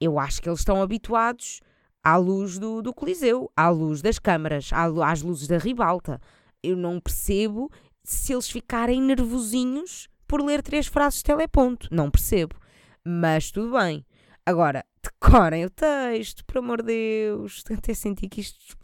eu 0.00 0.18
acho 0.18 0.42
que 0.42 0.48
eles 0.48 0.60
estão 0.60 0.82
habituados 0.82 1.60
à 2.02 2.16
luz 2.16 2.58
do, 2.58 2.82
do 2.82 2.92
Coliseu, 2.92 3.50
à 3.56 3.68
luz 3.68 4.02
das 4.02 4.18
câmaras, 4.18 4.70
às 4.72 5.22
luzes 5.22 5.46
da 5.46 5.58
ribalta. 5.58 6.20
Eu 6.62 6.76
não 6.76 6.98
percebo 6.98 7.70
se 8.02 8.32
eles 8.32 8.50
ficarem 8.50 9.00
nervosinhos 9.00 10.08
por 10.26 10.40
ler 10.40 10.62
três 10.62 10.86
frases 10.86 11.18
de 11.18 11.24
teleponto. 11.24 11.88
Não 11.92 12.10
percebo. 12.10 12.56
Mas 13.04 13.52
tudo 13.52 13.78
bem. 13.78 14.04
Agora, 14.44 14.84
decorem 15.02 15.64
o 15.64 15.70
texto, 15.70 16.44
por 16.44 16.58
amor 16.58 16.82
de 16.82 16.88
Deus. 16.88 17.64
Até 17.76 17.94
senti 17.94 18.28
que 18.28 18.40
isto 18.40 18.76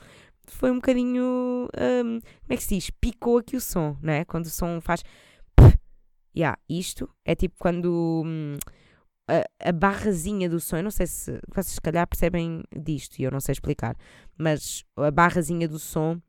foi 0.47 0.71
um 0.71 0.77
bocadinho. 0.77 1.69
Um, 1.77 2.21
como 2.21 2.51
é 2.51 2.57
que 2.57 2.63
se 2.63 2.75
diz? 2.75 2.91
Picou 2.91 3.39
aqui 3.39 3.57
o 3.57 3.61
som, 3.61 3.97
não 4.03 4.13
é? 4.13 4.25
Quando 4.25 4.47
o 4.47 4.51
som 4.51 4.81
faz. 4.81 5.03
Yeah, 6.37 6.59
isto 6.69 7.09
é 7.25 7.35
tipo 7.35 7.57
quando. 7.59 8.23
Hum, 8.25 8.59
a, 9.29 9.69
a, 9.69 9.73
barrazinha 9.73 10.49
do 10.49 10.61
som, 10.61 10.77
eu 10.77 10.83
não 10.83 10.91
sei 10.91 11.07
se 11.07 11.39
vocês 11.49 11.75
se 11.75 11.81
calhar 11.81 12.07
percebem 12.07 12.63
disto 12.75 13.19
e 13.19 13.25
eu 13.25 13.31
não 13.31 13.41
sei 13.41 13.53
explicar, 13.53 13.97
mas 14.39 14.85
a 14.97 15.11
barrazinha 15.11 15.69
do 15.69 15.79
som 15.79 16.21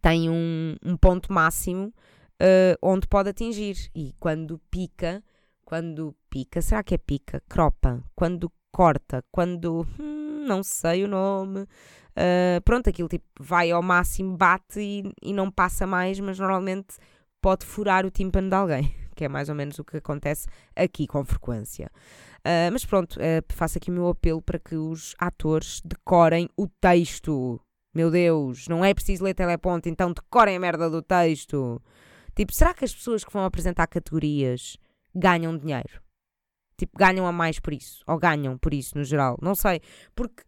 tem 0.00 0.30
um, 0.30 0.76
um 0.84 0.96
ponto 0.96 1.32
máximo 1.32 1.92
uh, 2.40 2.76
onde 2.80 3.08
pode 3.08 3.30
atingir 3.30 3.90
e 3.94 4.14
quando 4.20 4.60
pica 4.70 5.24
quando 5.70 6.16
pica, 6.28 6.60
será 6.60 6.82
que 6.82 6.96
é 6.96 6.98
pica? 6.98 7.40
Cropa, 7.48 8.02
quando 8.16 8.50
corta, 8.72 9.24
quando. 9.30 9.86
Hum, 9.98 10.46
não 10.46 10.62
sei 10.62 11.04
o 11.04 11.08
nome. 11.08 11.60
Uh, 11.60 12.60
pronto, 12.64 12.90
aquilo 12.90 13.08
tipo 13.08 13.24
vai 13.38 13.70
ao 13.70 13.82
máximo, 13.82 14.36
bate 14.36 14.80
e, 14.80 15.12
e 15.22 15.32
não 15.32 15.50
passa 15.50 15.86
mais, 15.86 16.18
mas 16.18 16.38
normalmente 16.38 16.96
pode 17.40 17.64
furar 17.64 18.04
o 18.04 18.10
tímpano 18.10 18.48
de 18.48 18.54
alguém, 18.54 18.94
que 19.14 19.24
é 19.24 19.28
mais 19.28 19.48
ou 19.48 19.54
menos 19.54 19.78
o 19.78 19.84
que 19.84 19.98
acontece 19.98 20.46
aqui 20.74 21.06
com 21.06 21.24
frequência. 21.24 21.90
Uh, 22.38 22.72
mas 22.72 22.84
pronto, 22.84 23.16
uh, 23.16 23.44
faço 23.52 23.78
aqui 23.78 23.90
o 23.90 23.94
meu 23.94 24.08
apelo 24.08 24.42
para 24.42 24.58
que 24.58 24.74
os 24.74 25.14
atores 25.18 25.80
decorem 25.84 26.48
o 26.56 26.66
texto. 26.66 27.60
Meu 27.94 28.10
Deus, 28.10 28.68
não 28.68 28.84
é 28.84 28.94
preciso 28.94 29.24
ler 29.24 29.34
teleponto, 29.34 29.88
então 29.88 30.12
decorem 30.12 30.56
a 30.56 30.60
merda 30.60 30.88
do 30.90 31.02
texto. 31.02 31.80
Tipo, 32.34 32.52
será 32.52 32.72
que 32.72 32.84
as 32.84 32.94
pessoas 32.94 33.24
que 33.24 33.32
vão 33.32 33.44
apresentar 33.44 33.86
categorias 33.86 34.78
ganham 35.14 35.56
dinheiro. 35.56 36.00
Tipo, 36.80 36.96
ganham 36.96 37.26
a 37.26 37.32
mais 37.32 37.60
por 37.60 37.74
isso. 37.74 38.02
Ou 38.06 38.18
ganham 38.18 38.56
por 38.56 38.72
isso, 38.72 38.96
no 38.96 39.04
geral. 39.04 39.36
Não 39.42 39.54
sei. 39.54 39.82
Porque 40.14 40.42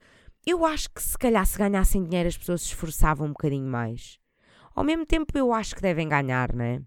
eu 0.47 0.65
acho 0.65 0.89
que 0.91 1.03
se 1.03 1.19
calhar 1.19 1.45
se 1.45 1.59
ganhassem 1.59 2.03
dinheiro 2.03 2.27
as 2.27 2.39
pessoas 2.39 2.63
se 2.63 2.69
esforçavam 2.69 3.27
um 3.27 3.33
bocadinho 3.33 3.67
mais. 3.67 4.19
Ao 4.75 4.83
mesmo 4.83 5.05
tempo, 5.05 5.37
eu 5.37 5.53
acho 5.53 5.75
que 5.75 5.83
devem 5.83 6.09
ganhar, 6.09 6.55
não 6.55 6.65
é? 6.65 6.81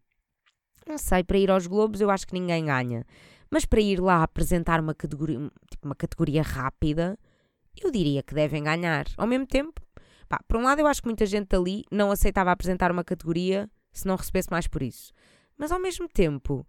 Não 0.87 0.97
sei, 0.97 1.23
para 1.23 1.37
ir 1.37 1.51
aos 1.51 1.67
Globos 1.67 2.01
eu 2.01 2.09
acho 2.09 2.25
que 2.25 2.33
ninguém 2.33 2.65
ganha. 2.65 3.05
Mas 3.51 3.65
para 3.65 3.79
ir 3.79 3.99
lá 3.99 4.23
apresentar 4.23 4.79
uma 4.79 4.95
categoria, 4.95 5.37
tipo, 5.69 5.85
uma 5.85 5.93
categoria 5.93 6.41
rápida, 6.41 7.19
eu 7.79 7.91
diria 7.91 8.23
que 8.23 8.33
devem 8.33 8.63
ganhar. 8.63 9.05
Ao 9.15 9.27
mesmo 9.27 9.45
tempo, 9.45 9.79
pá, 10.27 10.39
por 10.47 10.57
um 10.57 10.63
lado 10.63 10.79
eu 10.79 10.87
acho 10.87 11.03
que 11.03 11.07
muita 11.07 11.27
gente 11.27 11.55
ali 11.55 11.83
não 11.91 12.09
aceitava 12.09 12.51
apresentar 12.51 12.91
uma 12.91 13.03
categoria 13.03 13.69
se 13.93 14.07
não 14.07 14.15
recebesse 14.15 14.49
mais 14.49 14.67
por 14.67 14.81
isso. 14.81 15.13
Mas 15.55 15.71
ao 15.71 15.79
mesmo 15.79 16.09
tempo, 16.09 16.65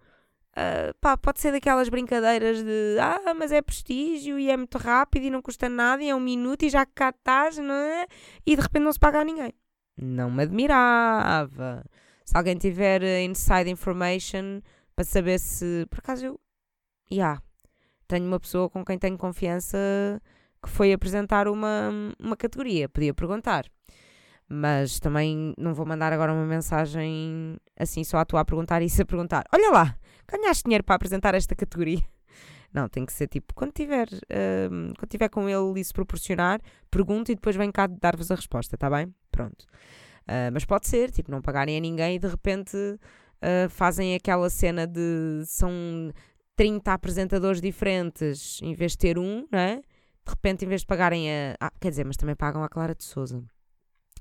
Uh, 0.56 0.94
pá, 1.02 1.18
pode 1.18 1.38
ser 1.38 1.52
daquelas 1.52 1.90
brincadeiras 1.90 2.62
de 2.62 2.96
ah, 2.98 3.34
mas 3.34 3.52
é 3.52 3.60
prestígio 3.60 4.38
e 4.38 4.50
é 4.50 4.56
muito 4.56 4.78
rápido 4.78 5.25
e 5.25 5.30
não 5.30 5.42
custa 5.42 5.68
nada 5.68 6.02
e 6.02 6.08
é 6.08 6.14
um 6.14 6.20
minuto 6.20 6.62
e 6.62 6.70
já 6.70 6.86
cá 6.86 7.10
estás, 7.10 7.58
não 7.58 7.75
é? 7.75 8.06
E 8.46 8.56
de 8.56 8.62
repente 8.62 8.84
não 8.84 8.92
se 8.92 8.98
paga 8.98 9.20
a 9.20 9.25
ninguém. 9.25 9.52
Não 9.98 10.30
me 10.30 10.42
admirava. 10.44 11.84
Se 12.25 12.36
alguém 12.36 12.56
tiver 12.56 13.02
eh, 13.02 13.22
inside 13.22 13.70
information 13.70 14.60
para 14.94 15.04
saber 15.04 15.38
se. 15.38 15.86
Por 15.90 15.98
acaso 15.98 16.25
eu. 16.25 16.40
Yeah, 17.12 17.40
tenho 18.08 18.26
uma 18.26 18.40
pessoa 18.40 18.70
com 18.70 18.84
quem 18.84 18.98
tenho 18.98 19.18
confiança 19.18 19.78
que 20.62 20.70
foi 20.70 20.92
apresentar 20.92 21.48
uma, 21.48 21.90
uma 22.18 22.36
categoria. 22.36 22.88
Podia 22.88 23.12
perguntar. 23.14 23.66
Mas 24.48 24.98
também 25.00 25.54
não 25.58 25.75
vou 25.75 25.84
mandar 25.84 26.12
agora 26.12 26.32
uma 26.32 26.46
mensagem 26.46 27.58
assim 27.78 28.04
só 28.04 28.18
à 28.18 28.25
tua 28.25 28.40
a 28.40 28.44
perguntar 28.44 28.80
isso 28.80 29.02
a 29.02 29.04
perguntar. 29.04 29.44
Olha 29.52 29.70
lá, 29.70 29.98
ganhaste 30.28 30.64
dinheiro 30.64 30.85
para 30.85 30.97
apresentar 30.97 31.35
esta 31.35 31.54
categoria. 31.54 32.04
Não, 32.73 32.88
tem 32.88 33.06
que 33.06 33.12
ser 33.12 33.26
tipo, 33.28 33.54
quando 33.54 33.73
tiver, 33.73 34.06
uh, 34.09 34.95
quando 34.99 35.09
tiver 35.09 35.28
com 35.28 35.49
ele 35.49 35.80
e 35.80 35.85
se 35.85 35.92
proporcionar, 35.92 36.61
pergunta 36.90 37.33
e 37.33 37.35
depois 37.35 37.56
vem 37.56 37.71
cá 37.73 37.87
dar-vos 37.87 38.30
a 38.30 38.35
resposta, 38.35 38.76
tá 38.76 38.90
bem? 38.90 39.14
Pronto. 39.30 39.64
Uh, 40.28 40.50
mas 40.52 40.64
pode 40.64 40.87
ser, 40.87 41.11
tipo, 41.11 41.30
não 41.30 41.40
pagarem 41.40 41.76
a 41.76 41.80
ninguém 41.80 42.16
e 42.16 42.18
de 42.18 42.26
repente 42.26 42.76
uh, 42.76 43.71
fazem 43.71 44.14
aquela 44.14 44.50
cena 44.50 44.87
de 44.87 45.42
são 45.47 45.71
30 46.56 46.92
apresentadores 46.92 47.61
diferentes 47.61 48.61
em 48.62 48.75
vez 48.75 48.92
de 48.92 48.99
ter 48.99 49.18
um, 49.18 49.47
não 49.50 49.59
é? 49.59 49.76
De 49.76 50.30
repente, 50.30 50.64
em 50.64 50.68
vez 50.68 50.80
de 50.80 50.87
pagarem 50.88 51.30
a. 51.30 51.56
Ah, 51.61 51.73
quer 51.80 51.90
dizer, 51.90 52.04
mas 52.04 52.16
também 52.16 52.35
pagam 52.35 52.64
a 52.64 52.68
Clara 52.68 52.95
de 52.95 53.04
Souza. 53.04 53.45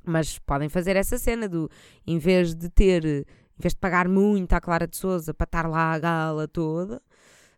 Mas 0.06 0.38
podem 0.38 0.70
fazer 0.70 0.96
essa 0.96 1.18
cena 1.18 1.50
do, 1.50 1.68
em 2.06 2.20
vez 2.20 2.54
de 2.54 2.70
ter 2.70 3.26
em 3.58 3.62
vez 3.62 3.74
de 3.74 3.80
pagar 3.80 4.08
muito 4.08 4.54
à 4.54 4.62
Clara 4.62 4.88
de 4.88 4.98
Souza 4.98 5.34
para 5.34 5.46
estar 5.46 5.68
lá 5.68 5.94
a 5.94 6.00
gala 6.00 6.48
toda, 6.48 7.02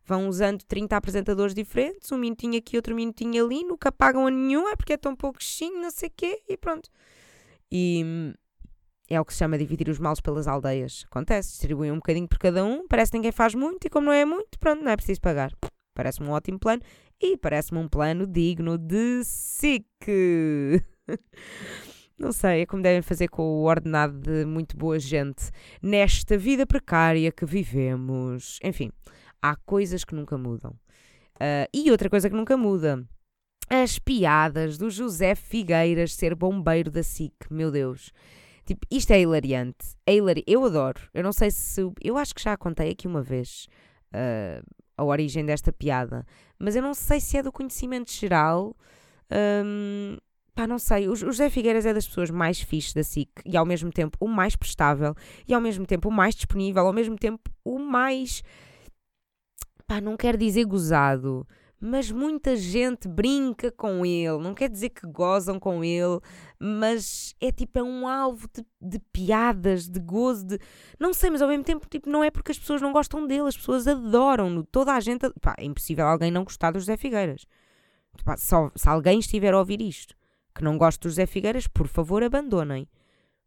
vão 0.05 0.29
usando 0.29 0.63
30 0.63 0.95
apresentadores 0.95 1.53
diferentes, 1.53 2.11
um 2.11 2.17
minutinho 2.17 2.57
aqui, 2.57 2.77
outro 2.77 2.95
minutinho 2.95 3.43
ali, 3.45 3.63
nunca 3.63 3.91
pagam 3.91 4.25
a 4.25 4.31
nenhum, 4.31 4.67
é 4.69 4.75
porque 4.75 4.93
é 4.93 4.97
tão 4.97 5.15
pouquinho, 5.15 5.81
não 5.81 5.91
sei 5.91 6.07
o 6.07 6.13
quê, 6.15 6.41
e 6.47 6.55
pronto. 6.55 6.89
E 7.69 8.03
hum, 8.05 8.33
é 9.09 9.19
o 9.19 9.25
que 9.25 9.33
se 9.33 9.39
chama 9.39 9.57
dividir 9.57 9.89
os 9.89 9.99
males 9.99 10.21
pelas 10.21 10.47
aldeias. 10.47 11.05
Acontece, 11.09 11.49
distribuem 11.49 11.91
um 11.91 11.95
bocadinho 11.95 12.27
por 12.27 12.37
cada 12.37 12.63
um, 12.63 12.87
parece 12.87 13.11
que 13.11 13.17
ninguém 13.17 13.33
faz 13.33 13.53
muito, 13.53 13.85
e 13.85 13.89
como 13.89 14.05
não 14.05 14.13
é 14.13 14.23
muito, 14.23 14.57
pronto, 14.59 14.81
não 14.81 14.91
é 14.91 14.95
preciso 14.95 15.19
pagar. 15.19 15.51
Parece-me 15.93 16.27
um 16.27 16.31
ótimo 16.31 16.57
plano, 16.59 16.81
e 17.19 17.35
parece-me 17.35 17.79
um 17.79 17.89
plano 17.89 18.25
digno 18.25 18.77
de 18.77 19.23
SIC. 19.25 19.85
Não 22.19 22.31
sei, 22.31 22.61
é 22.61 22.65
como 22.65 22.81
devem 22.81 23.01
fazer 23.03 23.27
com 23.27 23.43
o 23.43 23.63
ordenado 23.63 24.17
de 24.19 24.43
muito 24.43 24.75
boa 24.75 24.97
gente 24.97 25.51
nesta 25.81 26.35
vida 26.35 26.65
precária 26.65 27.31
que 27.31 27.45
vivemos. 27.45 28.59
Enfim, 28.63 28.91
há 29.41 29.55
coisas 29.55 30.03
que 30.03 30.15
nunca 30.15 30.35
mudam. 30.35 30.71
Uh, 31.35 31.69
e 31.71 31.91
outra 31.91 32.09
coisa 32.09 32.27
que 32.27 32.35
nunca 32.35 32.57
muda. 32.57 33.05
As 33.69 33.99
piadas 33.99 34.77
do 34.77 34.89
José 34.89 35.35
Figueiras 35.35 36.13
ser 36.13 36.33
bombeiro 36.33 36.89
da 36.89 37.03
SIC. 37.03 37.33
Meu 37.51 37.69
Deus. 37.69 38.11
Tipo, 38.65 38.85
isto 38.89 39.11
é 39.11 39.21
hilariante. 39.21 39.95
É 40.05 40.15
hilari 40.15 40.43
eu 40.47 40.65
adoro. 40.65 40.99
Eu 41.13 41.23
não 41.23 41.31
sei 41.31 41.51
se. 41.51 41.81
Eu 42.01 42.17
acho 42.17 42.33
que 42.33 42.41
já 42.41 42.57
contei 42.57 42.89
aqui 42.89 43.07
uma 43.07 43.21
vez 43.21 43.67
uh, 44.13 44.65
a 44.97 45.03
origem 45.03 45.45
desta 45.45 45.71
piada. 45.71 46.25
Mas 46.57 46.75
eu 46.75 46.81
não 46.81 46.93
sei 46.93 47.19
se 47.19 47.37
é 47.37 47.43
do 47.43 47.51
conhecimento 47.51 48.11
geral. 48.11 48.75
Um, 49.31 50.17
pá, 50.57 50.65
não 50.65 50.79
sei, 50.79 51.07
o, 51.07 51.15
José 51.15 51.51
Figueiras 51.51 51.85
é 51.85 51.93
das 51.93 52.07
pessoas 52.07 52.31
mais 52.31 52.59
fixes 52.59 52.91
da 52.91 53.03
SIC 53.03 53.29
e 53.45 53.55
ao 53.55 53.63
mesmo 53.63 53.91
tempo 53.91 54.17
o 54.19 54.27
mais 54.27 54.55
prestável 54.55 55.13
e 55.47 55.53
ao 55.53 55.61
mesmo 55.61 55.85
tempo 55.85 56.09
o 56.09 56.11
mais 56.11 56.33
disponível, 56.33 56.87
ao 56.87 56.91
mesmo 56.91 57.15
tempo 57.15 57.47
o 57.63 57.77
mais, 57.77 58.41
pá, 59.85 60.01
não 60.01 60.17
quero 60.17 60.35
dizer 60.35 60.65
gozado, 60.65 61.47
mas 61.79 62.11
muita 62.11 62.55
gente 62.55 63.07
brinca 63.07 63.71
com 63.71 64.03
ele, 64.03 64.39
não 64.39 64.55
quer 64.55 64.67
dizer 64.67 64.89
que 64.89 65.05
gozam 65.05 65.59
com 65.59 65.83
ele, 65.83 66.19
mas 66.59 67.35
é 67.39 67.51
tipo, 67.51 67.77
é 67.77 67.83
um 67.83 68.07
alvo 68.07 68.49
de, 68.51 68.65
de 68.81 68.97
piadas, 69.13 69.87
de 69.87 69.99
gozo, 69.99 70.43
de... 70.43 70.59
Não 70.99 71.13
sei, 71.13 71.29
mas 71.29 71.43
ao 71.43 71.49
mesmo 71.49 71.65
tempo, 71.65 71.85
tipo, 71.87 72.09
não 72.09 72.23
é 72.23 72.31
porque 72.31 72.51
as 72.51 72.57
pessoas 72.57 72.81
não 72.81 72.91
gostam 72.91 73.27
dele, 73.27 73.47
as 73.47 73.55
pessoas 73.55 73.87
adoram-no, 73.87 74.63
toda 74.63 74.91
a 74.91 74.99
gente... 74.99 75.29
Pá, 75.39 75.53
é 75.55 75.65
impossível 75.65 76.07
alguém 76.07 76.31
não 76.31 76.43
gostar 76.43 76.71
do 76.71 76.79
José 76.79 76.97
Figueiras. 76.97 77.45
Pá, 78.25 78.35
só, 78.35 78.71
se 78.75 78.89
alguém 78.89 79.19
estiver 79.19 79.53
a 79.53 79.59
ouvir 79.59 79.79
isto 79.79 80.17
que 80.57 80.63
não 80.63 80.77
gosto 80.77 81.03
do 81.03 81.09
José 81.09 81.25
Figueiras, 81.25 81.67
por 81.67 81.87
favor, 81.87 82.23
abandonem. 82.23 82.87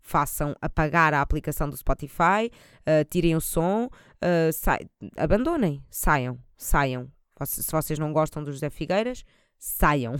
façam 0.02 0.56
apagar 0.62 1.12
a 1.12 1.20
aplicação 1.20 1.68
do 1.68 1.76
Spotify, 1.76 2.50
uh, 2.86 3.04
tirem 3.10 3.36
o 3.36 3.40
som, 3.40 3.84
uh, 3.84 4.52
sai, 4.52 4.78
abandonem, 5.16 5.84
saiam, 5.90 6.38
saiam. 6.56 7.10
Se 7.44 7.70
vocês 7.70 7.98
não 7.98 8.10
gostam 8.12 8.42
do 8.42 8.50
José 8.50 8.70
Figueiras, 8.70 9.24
saiam. 9.58 10.14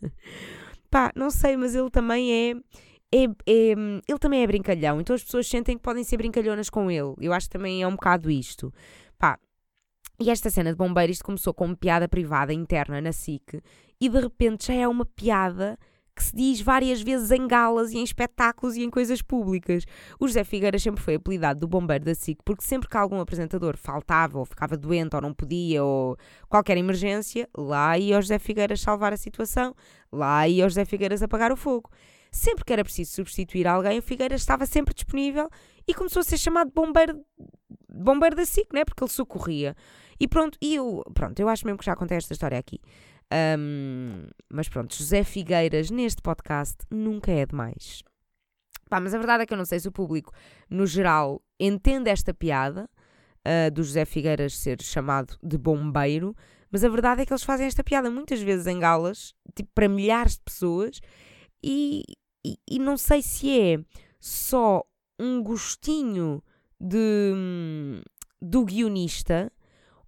Pá, 0.88 1.10
não 1.16 1.30
sei, 1.30 1.56
mas 1.56 1.74
ele 1.74 1.90
também 1.90 2.32
é, 2.32 2.54
é, 3.12 3.24
é, 3.24 3.72
Ele 4.08 4.18
também 4.20 4.42
é 4.42 4.46
brincalhão, 4.46 5.00
então 5.00 5.14
as 5.14 5.24
pessoas 5.24 5.48
sentem 5.48 5.76
que 5.76 5.82
podem 5.82 6.04
ser 6.04 6.16
brincalhonas 6.16 6.70
com 6.70 6.90
ele. 6.90 7.14
Eu 7.20 7.32
acho 7.32 7.48
que 7.48 7.52
também 7.58 7.82
é 7.82 7.88
um 7.88 7.92
bocado 7.92 8.30
isto. 8.30 8.72
Pá, 9.18 9.38
e 10.20 10.30
esta 10.30 10.48
cena 10.48 10.70
de 10.70 10.76
bombeiro, 10.76 11.10
isto 11.10 11.24
começou 11.24 11.52
como 11.52 11.76
piada 11.76 12.08
privada 12.08 12.52
interna 12.52 13.00
na 13.00 13.12
SIC 13.12 13.60
e 14.00 14.08
de 14.08 14.20
repente 14.20 14.68
já 14.68 14.74
é 14.74 14.86
uma 14.86 15.04
piada 15.04 15.76
que 16.14 16.22
se 16.22 16.34
diz 16.34 16.60
várias 16.60 17.02
vezes 17.02 17.30
em 17.30 17.46
galas 17.46 17.92
e 17.92 17.98
em 17.98 18.04
espetáculos 18.04 18.76
e 18.76 18.82
em 18.82 18.90
coisas 18.90 19.20
públicas. 19.20 19.84
O 20.18 20.26
José 20.26 20.44
Figueira 20.44 20.78
sempre 20.78 21.02
foi 21.02 21.16
apelidado 21.16 21.60
do 21.60 21.68
bombeiro 21.68 22.04
da 22.04 22.14
SIC 22.14 22.38
porque 22.44 22.62
sempre 22.62 22.88
que 22.88 22.96
algum 22.96 23.20
apresentador 23.20 23.76
faltava 23.76 24.38
ou 24.38 24.44
ficava 24.44 24.76
doente 24.76 25.16
ou 25.16 25.22
não 25.22 25.34
podia 25.34 25.82
ou 25.82 26.16
qualquer 26.48 26.76
emergência, 26.76 27.48
lá 27.56 27.98
ia 27.98 28.18
o 28.18 28.22
José 28.22 28.38
Figueiras 28.38 28.80
salvar 28.80 29.12
a 29.12 29.16
situação, 29.16 29.74
lá 30.12 30.46
ia 30.46 30.66
o 30.66 30.68
José 30.68 30.84
Figueiras 30.84 31.22
apagar 31.22 31.50
o 31.50 31.56
fogo. 31.56 31.90
Sempre 32.30 32.64
que 32.64 32.72
era 32.72 32.82
preciso 32.82 33.12
substituir 33.12 33.66
alguém, 33.66 33.98
o 33.98 34.02
Figueiras 34.02 34.40
estava 34.40 34.66
sempre 34.66 34.92
disponível 34.92 35.48
e 35.86 35.94
começou 35.94 36.20
a 36.20 36.24
ser 36.24 36.36
chamado 36.36 36.70
bombeiro, 36.74 37.24
bombeiro 37.88 38.34
da 38.34 38.44
SIC, 38.44 38.72
né? 38.72 38.84
porque 38.84 39.04
ele 39.04 39.10
socorria. 39.10 39.76
E 40.18 40.26
pronto, 40.26 40.58
e 40.60 40.74
eu, 40.74 41.02
pronto, 41.12 41.38
eu 41.38 41.48
acho 41.48 41.64
mesmo 41.64 41.78
que 41.78 41.84
já 41.84 41.94
contei 41.94 42.16
esta 42.16 42.32
história 42.32 42.58
aqui. 42.58 42.80
Um, 43.32 44.26
mas 44.48 44.68
pronto, 44.68 44.94
José 44.94 45.24
Figueiras 45.24 45.90
neste 45.90 46.22
podcast 46.22 46.76
nunca 46.90 47.32
é 47.32 47.46
demais. 47.46 48.02
Pá, 48.88 49.00
mas 49.00 49.14
a 49.14 49.18
verdade 49.18 49.42
é 49.42 49.46
que 49.46 49.52
eu 49.52 49.58
não 49.58 49.64
sei 49.64 49.80
se 49.80 49.88
o 49.88 49.92
público, 49.92 50.32
no 50.68 50.86
geral, 50.86 51.42
entende 51.58 52.10
esta 52.10 52.32
piada 52.34 52.88
uh, 53.46 53.70
do 53.72 53.82
José 53.82 54.04
Figueiras 54.04 54.56
ser 54.56 54.80
chamado 54.82 55.36
de 55.42 55.56
bombeiro, 55.56 56.36
mas 56.70 56.84
a 56.84 56.88
verdade 56.88 57.22
é 57.22 57.26
que 57.26 57.32
eles 57.32 57.42
fazem 57.42 57.66
esta 57.66 57.84
piada 57.84 58.10
muitas 58.10 58.40
vezes 58.40 58.66
em 58.66 58.78
galas, 58.78 59.34
tipo 59.54 59.70
para 59.74 59.88
milhares 59.88 60.36
de 60.36 60.42
pessoas, 60.42 61.00
e, 61.62 62.02
e, 62.44 62.58
e 62.70 62.78
não 62.78 62.96
sei 62.96 63.22
se 63.22 63.58
é 63.58 63.78
só 64.20 64.84
um 65.18 65.42
gostinho 65.42 66.42
de, 66.80 68.02
do 68.40 68.64
guionista 68.64 69.50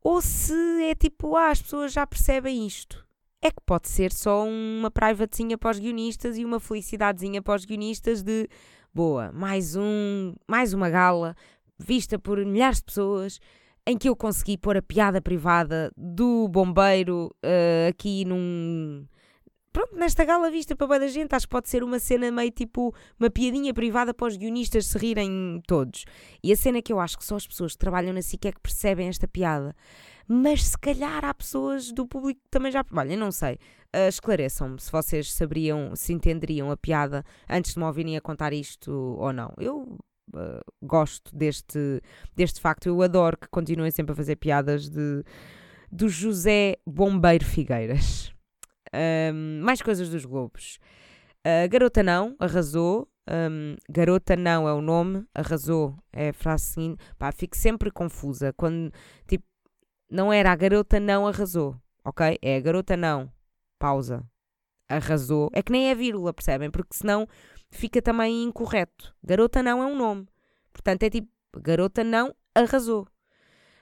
ou 0.03 0.21
se 0.21 0.55
é 0.85 0.95
tipo, 0.95 1.35
ah, 1.37 1.51
as 1.51 1.63
pessoas 1.63 1.93
já 1.93 2.07
percebem 2.07 2.67
isto. 2.67 3.06
É 3.43 3.51
que 3.51 3.61
pode 3.65 3.89
ser 3.89 4.13
só 4.13 4.45
uma 4.47 4.91
privatezinha 4.91 5.59
para 5.59 5.73
os 5.73 5.79
guionistas 5.79 6.39
e 6.39 6.45
uma 6.45 6.59
felicidadezinha 6.59 7.43
para 7.43 7.57
os 7.57 7.65
guionistas 7.65 8.23
de 8.23 8.49
boa, 8.93 9.31
mais 9.33 9.77
um, 9.77 10.35
mais 10.49 10.73
uma 10.73 10.89
gala 10.89 11.37
vista 11.79 12.19
por 12.19 12.39
milhares 12.45 12.79
de 12.79 12.85
pessoas 12.85 13.39
em 13.87 13.97
que 13.97 14.09
eu 14.09 14.17
consegui 14.17 14.59
pôr 14.59 14.77
a 14.77 14.83
piada 14.83 15.21
privada 15.21 15.93
do 15.97 16.49
bombeiro 16.49 17.31
uh, 17.45 17.89
aqui 17.89 18.25
num 18.25 19.07
pronto, 19.73 19.95
nesta 19.95 20.25
gala 20.25 20.51
vista 20.51 20.75
para 20.75 20.87
bem 20.87 21.01
da 21.01 21.09
gente, 21.09 21.35
acho 21.35 21.47
que 21.47 21.51
pode 21.51 21.69
ser 21.69 21.85
uma 21.85 21.99
cena 21.99 22.33
meio 22.33 22.51
tipo 22.51 22.95
uma 23.21 23.29
piadinha 23.29 23.73
privada 23.75 24.15
para 24.15 24.29
os 24.29 24.37
guionistas 24.37 24.87
se 24.87 24.99
rirem 24.99 25.63
todos. 25.69 26.05
E 26.43 26.51
a 26.51 26.57
cena 26.57 26.81
que 26.81 26.93
eu 26.93 26.99
acho 26.99 27.19
que 27.19 27.25
só 27.25 27.37
as 27.37 27.47
pessoas 27.47 27.73
que 27.73 27.79
trabalham 27.79 28.15
na 28.15 28.23
SIC 28.23 28.47
é 28.47 28.53
que 28.53 28.61
percebem 28.61 29.09
esta 29.09 29.29
piada. 29.29 29.77
Mas 30.29 30.65
se 30.65 30.79
calhar 30.79 31.25
há 31.25 31.33
pessoas 31.33 31.93
do 31.93 32.07
público 32.07 32.41
que 32.43 32.51
também 32.51 32.73
já. 32.73 32.85
Olha, 32.93 33.17
não 33.17 33.31
sei. 33.31 33.55
Uh, 33.95 34.09
Esclareçam-me 34.09 34.81
se 34.81 34.91
vocês 34.91 35.33
saberiam, 35.33 35.95
se 35.95 36.13
entenderiam 36.13 36.71
a 36.71 36.77
piada 36.77 37.25
antes 37.49 37.75
de 37.75 37.79
me 37.79 37.85
ouvirem 37.85 38.17
a 38.17 38.21
contar 38.21 38.53
isto 38.53 38.91
ou 38.93 39.33
não. 39.33 39.53
Eu 39.59 39.99
Uh, 40.35 40.61
gosto 40.83 41.35
deste, 41.35 42.03
deste 42.35 42.61
facto. 42.61 42.87
Eu 42.87 43.01
adoro 43.01 43.39
que 43.39 43.47
continuem 43.49 43.93
sempre 43.93 44.13
a 44.13 44.17
fazer 44.17 44.35
piadas 44.35 44.89
de, 44.89 45.23
do 45.91 46.09
José 46.09 46.79
Bombeiro 46.85 47.45
Figueiras. 47.45 48.33
Um, 49.33 49.61
mais 49.63 49.81
coisas 49.81 50.09
dos 50.09 50.25
Globos. 50.25 50.79
Uh, 51.47 51.69
Garota 51.71 52.03
Não 52.03 52.35
arrasou. 52.41 53.09
Um, 53.29 53.77
Garota 53.89 54.37
Não 54.37 54.69
é 54.69 54.73
o 54.73 54.81
nome, 54.81 55.25
arrasou 55.35 55.97
é 56.13 56.31
a 56.31 56.33
frase 56.33 56.65
seguinte. 56.65 57.05
Pá, 57.19 57.31
fico 57.33 57.57
sempre 57.57 57.91
confusa. 57.91 58.53
Quando, 58.53 58.93
tipo, 59.27 59.45
não 60.11 60.33
era 60.33 60.53
a 60.53 60.57
Garota 60.57 61.01
Não 61.01 61.27
arrasou, 61.27 61.77
ok? 62.05 62.39
É 62.41 62.57
a 62.57 62.61
Garota 62.61 62.97
Não, 62.97 63.31
pausa, 63.79 64.25
arrasou. 64.89 65.51
É 65.53 65.63
que 65.63 65.73
nem 65.73 65.91
é 65.91 65.95
vírgula, 65.95 66.33
percebem? 66.33 66.71
Porque 66.71 66.95
senão 66.95 67.27
fica 67.71 68.01
também 68.01 68.45
incorreto. 68.45 69.15
Garota 69.23 69.63
Não 69.63 69.83
é 69.83 69.87
um 69.87 69.97
nome. 69.97 70.27
Portanto, 70.73 71.03
é 71.03 71.11
tipo, 71.11 71.29
Garota 71.59 72.05
Não 72.05 72.35
arrasou. 72.55 73.07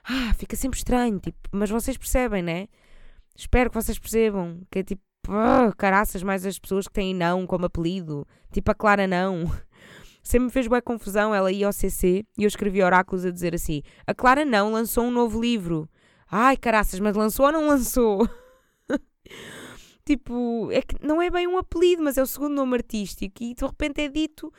Ah, 0.05 0.35
fica 0.35 0.55
sempre 0.55 0.79
estranho, 0.79 1.19
tipo, 1.19 1.39
mas 1.51 1.71
vocês 1.71 1.97
percebem, 1.97 2.43
né? 2.43 2.69
Espero 3.35 3.71
que 3.71 3.75
vocês 3.75 3.99
percebam 3.99 4.61
que 4.71 4.81
é 4.81 4.83
tipo, 4.83 5.03
oh, 5.29 5.75
caraças, 5.77 6.23
mais 6.23 6.45
as 6.45 6.59
pessoas 6.59 6.87
que 6.87 6.93
têm 6.93 7.15
não 7.15 7.47
como 7.47 7.67
apelido. 7.67 8.27
Tipo 8.53 8.71
a 8.71 8.75
Clara 8.75 9.07
não. 9.07 9.45
Sempre 10.23 10.47
me 10.47 10.53
fez 10.53 10.67
boa 10.67 10.81
confusão 10.81 11.35
ela 11.35 11.51
ia 11.53 11.67
ao 11.67 11.73
CC 11.73 12.25
e 12.39 12.45
eu 12.45 12.49
escrevi 12.49 12.83
oráculos 12.83 13.25
a 13.25 13.31
dizer 13.31 13.55
assim: 13.55 13.83
a 14.07 14.15
Clara 14.15 14.45
não 14.45 14.73
lançou 14.73 15.05
um 15.05 15.11
novo 15.11 15.41
livro. 15.41 15.89
Ai, 16.37 16.57
caraças, 16.57 16.99
mas 16.99 17.15
lançou 17.15 17.47
ou 17.47 17.53
não 17.53 17.69
lançou? 17.69 18.29
tipo, 20.05 20.69
é 20.73 20.83
que 20.83 20.97
não 21.01 21.23
é 21.23 21.31
bem 21.31 21.47
um 21.47 21.57
apelido, 21.57 22.03
mas 22.03 22.19
é 22.19 22.23
o 22.23 22.27
segundo 22.27 22.57
nome 22.57 22.75
artístico 22.75 23.41
e 23.41 23.55
de 23.55 23.65
repente 23.65 24.01
é 24.01 24.09
dito, 24.09 24.53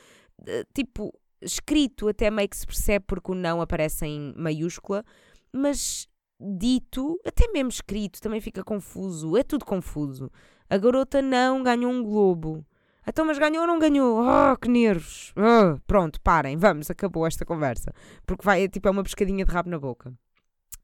eh, 0.48 0.64
tipo, 0.74 1.14
escrito 1.42 2.08
até 2.08 2.32
meio 2.32 2.48
que 2.48 2.56
se 2.56 2.66
percebe 2.66 3.04
porque 3.06 3.30
o 3.30 3.36
não 3.36 3.60
aparece 3.60 4.06
em 4.06 4.34
maiúscula, 4.38 5.04
mas 5.52 6.08
dito, 6.40 7.20
até 7.26 7.52
mesmo 7.52 7.72
escrito, 7.72 8.22
também 8.22 8.40
fica 8.40 8.64
confuso. 8.64 9.36
É 9.36 9.44
tudo 9.44 9.66
confuso. 9.66 10.32
A 10.70 10.78
garota 10.78 11.22
não 11.22 11.62
ganhou 11.62 11.92
um 11.92 12.02
globo. 12.02 12.66
Então, 13.06 13.26
mas 13.26 13.38
ganhou 13.38 13.64
ou 13.64 13.68
não 13.68 13.80
ganhou? 13.80 14.22
Oh, 14.24 14.56
que 14.56 14.70
nervos. 14.70 15.34
Oh, 15.36 15.78
pronto, 15.86 16.22
parem, 16.22 16.56
vamos, 16.56 16.90
acabou 16.90 17.28
esta 17.28 17.44
conversa. 17.44 17.94
Porque 18.26 18.46
vai, 18.46 18.66
tipo, 18.70 18.88
é 18.88 18.92
uma 18.92 19.04
pescadinha 19.04 19.44
de 19.44 19.52
rabo 19.52 19.70
na 19.70 19.78
boca. 19.78 20.14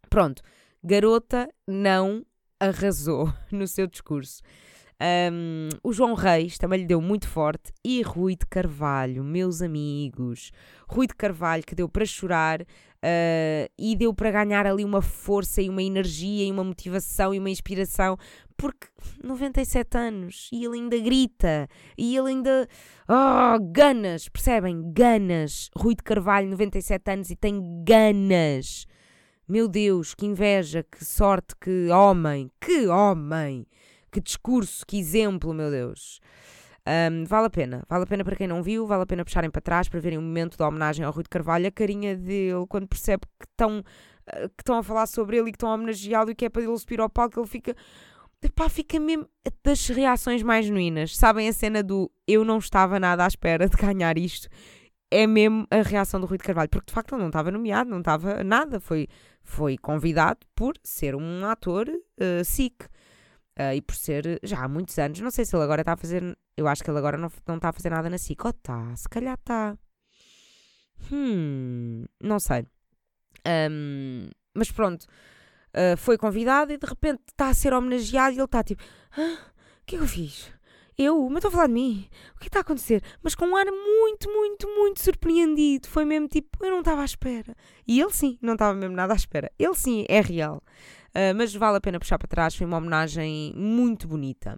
Pronto, 0.10 0.44
garota 0.84 1.50
não 1.68 2.26
arrasou 2.60 3.34
no 3.52 3.68
seu 3.68 3.88
discurso. 3.88 4.42
Um, 5.02 5.70
o 5.84 5.92
João 5.92 6.14
Reis 6.14 6.60
também 6.60 6.82
lhe 6.82 6.86
deu 6.86 7.02
muito 7.02 7.28
forte 7.28 7.74
e 7.84 8.04
Rui 8.04 8.36
de 8.36 8.46
Carvalho, 8.46 9.24
meus 9.24 9.60
amigos. 9.60 10.52
Rui 10.88 11.08
de 11.08 11.16
Carvalho 11.16 11.64
que 11.64 11.74
deu 11.74 11.90
para 11.90 12.06
chorar 12.06 12.62
uh, 12.62 13.72
e 13.80 13.96
deu 13.96 14.14
para 14.14 14.30
ganhar 14.30 14.68
ali 14.68 14.86
uma 14.86 15.02
força 15.02 15.60
e 15.60 15.70
uma 15.70 15.82
energia 15.82 16.46
e 16.46 16.52
uma 16.52 16.64
motivação 16.64 17.34
e 17.34 17.40
uma 17.40 17.50
inspiração, 17.50 18.16
porque 18.56 18.88
97 19.24 19.98
anos 19.98 20.50
e 20.52 20.64
ele 20.64 20.78
ainda 20.78 21.00
grita 21.00 21.68
e 21.98 22.16
ele 22.16 22.30
ainda. 22.30 22.68
Oh, 23.10 23.60
ganas, 23.72 24.30
percebem? 24.30 24.94
Ganas. 24.94 25.72
Rui 25.76 25.96
de 25.96 26.04
Carvalho, 26.04 26.48
97 26.50 27.12
anos 27.12 27.32
e 27.32 27.36
tem 27.36 27.84
ganas. 27.84 28.86
Meu 29.52 29.68
Deus, 29.68 30.16
que 30.16 30.26
inveja, 30.26 30.82
que 30.82 31.04
sorte, 31.04 31.54
que 31.60 31.90
homem, 31.90 32.50
que 32.58 32.88
homem! 32.88 33.68
Que 34.10 34.22
discurso, 34.22 34.86
que 34.88 34.98
exemplo, 34.98 35.54
meu 35.54 35.70
Deus. 35.70 36.22
Um, 36.88 37.26
vale 37.26 37.48
a 37.48 37.50
pena, 37.50 37.84
vale 37.90 38.06
a 38.06 38.08
pena 38.08 38.24
para 38.24 38.38
quem 38.38 38.48
não 38.48 38.64
viu, 38.64 38.88
vale 38.88 39.04
a 39.04 39.06
pena 39.06 39.26
puxarem 39.26 39.52
para 39.52 39.62
trás 39.62 39.90
para 39.90 40.00
verem 40.00 40.18
o 40.18 40.22
momento 40.22 40.58
da 40.58 40.66
homenagem 40.66 41.04
ao 41.04 41.12
Rui 41.12 41.24
de 41.24 41.30
Carvalho, 41.30 41.68
a 41.68 41.72
carinha 41.72 42.16
dele 42.16 42.66
quando 42.70 42.88
percebe 42.88 43.24
que 43.38 43.46
estão, 43.46 43.84
ah, 44.26 44.48
que 44.48 44.62
estão 44.62 44.78
a 44.78 44.84
falar 44.84 45.06
sobre 45.06 45.36
ele 45.36 45.50
e 45.50 45.52
que 45.52 45.58
estão 45.58 45.70
a 45.70 45.74
homenageá-lo 45.74 46.32
e 46.32 46.36
que 46.36 46.46
é 46.46 46.50
para 46.50 46.62
ele 46.62 46.78
subir 46.78 47.02
ao 47.02 47.10
palco, 47.10 47.38
ele 47.38 47.46
fica. 47.46 47.76
Pá, 48.56 48.70
fica 48.70 49.02
mesmo 49.02 49.28
das 49.62 49.86
reações 49.90 50.42
mais 50.44 50.66
genuínas. 50.66 51.18
Sabem 51.18 51.50
a 51.50 51.54
cena 51.54 51.84
do 51.84 52.10
eu 52.26 52.46
não 52.46 52.58
estava 52.58 52.98
nada 53.02 53.26
à 53.26 53.28
espera 53.28 53.68
de 53.68 53.76
ganhar 53.76 54.18
isto? 54.18 54.48
É 55.12 55.28
mesmo 55.28 55.68
a 55.70 55.82
reação 55.82 56.22
do 56.22 56.26
Rui 56.26 56.38
de 56.38 56.44
Carvalho, 56.44 56.70
porque 56.70 56.88
de 56.88 56.94
facto 56.94 57.14
ele 57.14 57.22
não 57.22 57.28
estava 57.28 57.52
nomeado, 57.52 57.90
não 57.90 58.00
estava 58.00 58.44
nada, 58.44 58.80
foi, 58.80 59.10
foi 59.44 59.78
convidado 59.78 60.40
por 60.56 60.74
ser 60.82 61.16
um 61.16 61.46
ator 61.46 61.90
uh, 61.90 62.46
SIC. 62.46 62.86
Uh, 63.60 63.76
e 63.76 63.82
por 63.82 63.94
ser 63.96 64.40
já 64.42 64.64
há 64.64 64.68
muitos 64.68 64.98
anos, 64.98 65.20
não 65.20 65.30
sei 65.30 65.44
se 65.44 65.54
ele 65.54 65.64
agora 65.64 65.82
está 65.82 65.94
a 65.94 65.98
fazer. 65.98 66.38
Eu 66.56 66.68
acho 66.68 66.82
que 66.82 66.90
ele 66.90 66.98
agora 66.98 67.18
não, 67.18 67.30
não 67.46 67.58
está 67.58 67.70
a 67.70 67.74
fazer 67.74 67.90
nada 67.90 68.10
na 68.10 68.18
SIC. 68.18 68.46
Ou 68.46 68.52
está? 68.52 68.96
Se 68.96 69.10
calhar 69.10 69.38
está. 69.38 69.78
Hum, 71.12 72.06
não 72.22 72.40
sei. 72.40 72.66
Um, 73.46 74.30
mas 74.54 74.72
pronto, 74.72 75.04
uh, 75.04 75.98
foi 75.98 76.18
convidado 76.18 76.72
e 76.72 76.78
de 76.78 76.86
repente 76.86 77.22
está 77.28 77.50
a 77.50 77.54
ser 77.54 77.74
homenageado 77.74 78.34
e 78.34 78.38
ele 78.38 78.46
está 78.46 78.64
tipo: 78.64 78.84
ah, 79.18 79.38
O 79.82 79.86
que 79.86 79.96
é 79.96 79.98
que 80.00 80.04
eu 80.04 80.08
fiz? 80.08 80.52
Eu? 80.98 81.28
Mas 81.30 81.38
estou 81.38 81.50
a 81.50 81.52
falar 81.52 81.68
de 81.68 81.74
mim? 81.74 82.08
O 82.36 82.40
que 82.40 82.46
é 82.46 82.48
está 82.48 82.60
a 82.60 82.62
acontecer? 82.62 83.02
Mas 83.24 83.36
com 83.36 83.46
um 83.46 83.56
ar 83.56 83.66
muito, 83.66 84.30
muito, 84.30 84.68
muito 84.68 85.02
surpreendido. 85.02 85.88
Foi 85.88 86.06
mesmo 86.06 86.28
tipo: 86.28 86.64
Eu 86.64 86.72
não 86.72 86.80
estava 86.80 87.02
à 87.02 87.06
espera. 87.06 87.56
E 87.88 88.00
ele 88.00 88.12
sim, 88.12 88.38
não 88.42 88.54
estava 88.54 88.74
mesmo 88.74 88.96
nada 88.96 89.14
à 89.14 89.16
espera. 89.16 89.52
Ele 89.58 89.76
sim, 89.76 90.06
é 90.08 90.22
real. 90.22 90.62
Uh, 91.10 91.36
mas 91.36 91.54
vale 91.54 91.78
a 91.78 91.82
pena 91.82 92.00
puxar 92.00 92.18
para 92.18 92.28
trás, 92.28 92.56
foi 92.56 92.66
uma 92.66 92.78
homenagem 92.78 93.54
muito 93.56 94.08
bonita. 94.08 94.58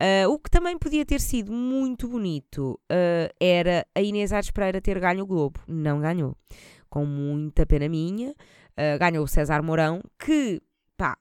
Uh, 0.00 0.30
o 0.30 0.38
que 0.38 0.48
também 0.48 0.78
podia 0.78 1.04
ter 1.04 1.20
sido 1.20 1.52
muito 1.52 2.08
bonito 2.08 2.80
uh, 2.90 3.34
era 3.38 3.84
a 3.94 4.00
Inês 4.00 4.32
Aires 4.32 4.50
Pereira 4.50 4.80
ter 4.80 4.98
ganho 4.98 5.24
o 5.24 5.26
Globo. 5.26 5.60
Não 5.66 6.00
ganhou. 6.00 6.36
Com 6.88 7.04
muita 7.04 7.66
pena 7.66 7.88
minha. 7.88 8.34
Ganhou 8.98 9.24
o 9.24 9.28
César 9.28 9.62
Mourão, 9.62 10.00
que, 10.18 10.58
pá, 10.96 11.18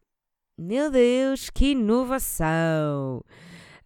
meu 0.58 0.90
Deus, 0.90 1.50
que 1.50 1.72
inovação! 1.72 3.22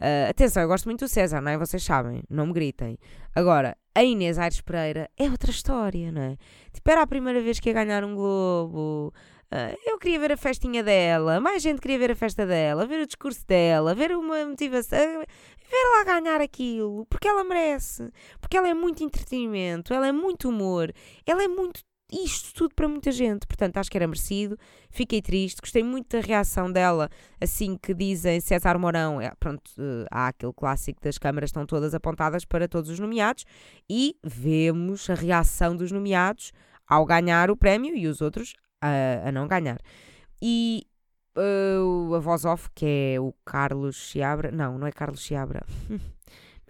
Uh, 0.04 0.30
atenção, 0.30 0.62
eu 0.62 0.68
gosto 0.68 0.84
muito 0.84 1.06
do 1.06 1.08
César, 1.08 1.40
não 1.40 1.50
é? 1.50 1.58
Vocês 1.58 1.82
sabem, 1.82 2.24
não 2.30 2.48
me 2.48 2.52
gritem. 2.52 3.00
Agora, 3.34 3.78
a 3.96 4.04
Inês 4.04 4.38
Aires 4.38 4.60
Pereira 4.60 5.10
é 5.18 5.30
outra 5.30 5.50
história, 5.50 6.12
não 6.12 6.22
é? 6.22 6.38
Tipo, 6.74 6.92
era 6.92 7.04
a 7.04 7.08
primeira 7.08 7.42
vez 7.42 7.58
que 7.58 7.70
ia 7.70 7.74
ganhar 7.74 8.04
um 8.04 8.14
Globo. 8.14 9.14
Uh, 9.50 9.78
eu 9.86 9.98
queria 9.98 10.20
ver 10.20 10.34
a 10.34 10.38
festinha 10.38 10.84
dela, 10.84 11.40
mais 11.40 11.64
gente 11.64 11.80
queria 11.80 11.98
ver 11.98 12.12
a 12.12 12.16
festa 12.16 12.46
dela, 12.46 12.86
ver 12.86 13.00
o 13.00 13.08
discurso 13.08 13.48
dela, 13.48 13.96
ver 13.96 14.12
uma 14.12 14.44
motivação, 14.46 15.00
ver 15.00 15.90
lá 15.96 16.04
ganhar 16.04 16.42
aquilo, 16.42 17.06
porque 17.06 17.28
ela 17.28 17.46
merece, 17.46 18.12
porque 18.42 18.58
ela 18.58 18.68
é 18.68 18.74
muito 18.74 19.06
entretenimento, 19.06 19.94
ela 19.94 20.08
é 20.08 20.12
muito 20.12 20.50
humor, 20.50 20.92
ela 21.26 21.44
é 21.44 21.48
muito 21.48 21.82
isto 22.14 22.54
tudo 22.54 22.76
para 22.76 22.88
muita 22.88 23.12
gente. 23.12 23.48
Portanto, 23.48 23.78
acho 23.78 23.90
que 23.90 23.98
era 23.98 24.08
merecido. 24.08 24.58
Fiquei 24.90 25.22
triste, 25.22 25.62
gostei 25.62 25.84
muito 25.84 26.16
da 26.16 26.26
reação 26.26 26.72
dela 26.72 27.10
assim 27.42 27.78
que 27.78 27.94
dizem 27.94 28.40
César 28.40 28.78
Mourão. 28.78 29.20
É, 29.20 29.32
pronto, 29.40 29.70
uh, 29.78 30.06
há 30.12 30.28
aquele 30.28 30.54
clássico 30.54 31.02
das 31.02 31.18
câmaras 31.18 31.50
estão 31.50 31.66
todas 31.66 31.94
apontadas 31.94 32.46
para 32.46 32.68
todos 32.68 32.90
os 32.90 33.00
nomeados 33.00 33.46
e 33.90 34.16
vemos 34.24 35.10
a 35.10 35.16
reação 35.16 35.76
dos 35.76 35.92
nomeados 35.92 36.52
ao 36.88 37.06
ganhar 37.06 37.50
o 37.50 37.58
prémio 37.58 37.96
e 37.96 38.08
os 38.08 38.22
outros 38.22 38.54
a, 38.82 39.28
a 39.30 39.32
não 39.32 39.48
ganhar. 39.48 39.80
E 40.42 40.86
uh, 41.38 42.16
a 42.16 42.20
voz 42.20 42.46
off, 42.46 42.70
que 42.76 42.86
é 43.16 43.20
o 43.20 43.34
Carlos 43.46 43.96
Chiabra. 43.96 44.52
Não, 44.52 44.78
não 44.78 44.88
é 44.88 44.92
Carlos 44.92 45.22
Chiabra. 45.22 45.66
Como 45.88 46.00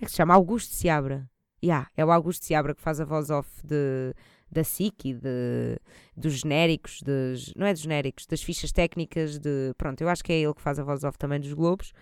é 0.01 0.05
que 0.05 0.11
se 0.11 0.17
chama? 0.17 0.33
Augusto 0.33 0.75
Chiabra. 0.75 1.29
Yeah, 1.63 1.89
é 1.95 2.03
o 2.03 2.11
Augusto 2.11 2.45
Chiabra 2.45 2.75
que 2.75 2.81
faz 2.81 2.99
a 2.99 3.05
voz 3.05 3.29
off 3.29 3.49
de 3.65 4.13
da 4.53 4.63
SIC 4.63 5.05
e 5.05 5.13
de, 5.13 5.79
dos 6.15 6.33
genéricos, 6.33 7.01
dos, 7.01 7.53
não 7.55 7.65
é 7.65 7.73
dos 7.73 7.81
genéricos, 7.81 8.25
das 8.25 8.41
fichas 8.41 8.71
técnicas 8.71 9.39
de. 9.39 9.73
Pronto, 9.77 10.01
eu 10.01 10.09
acho 10.09 10.23
que 10.23 10.31
é 10.31 10.39
ele 10.39 10.53
que 10.53 10.61
faz 10.61 10.79
a 10.79 10.83
voz 10.83 11.03
off 11.03 11.17
também 11.17 11.39
dos 11.39 11.53
Globos. 11.53 11.93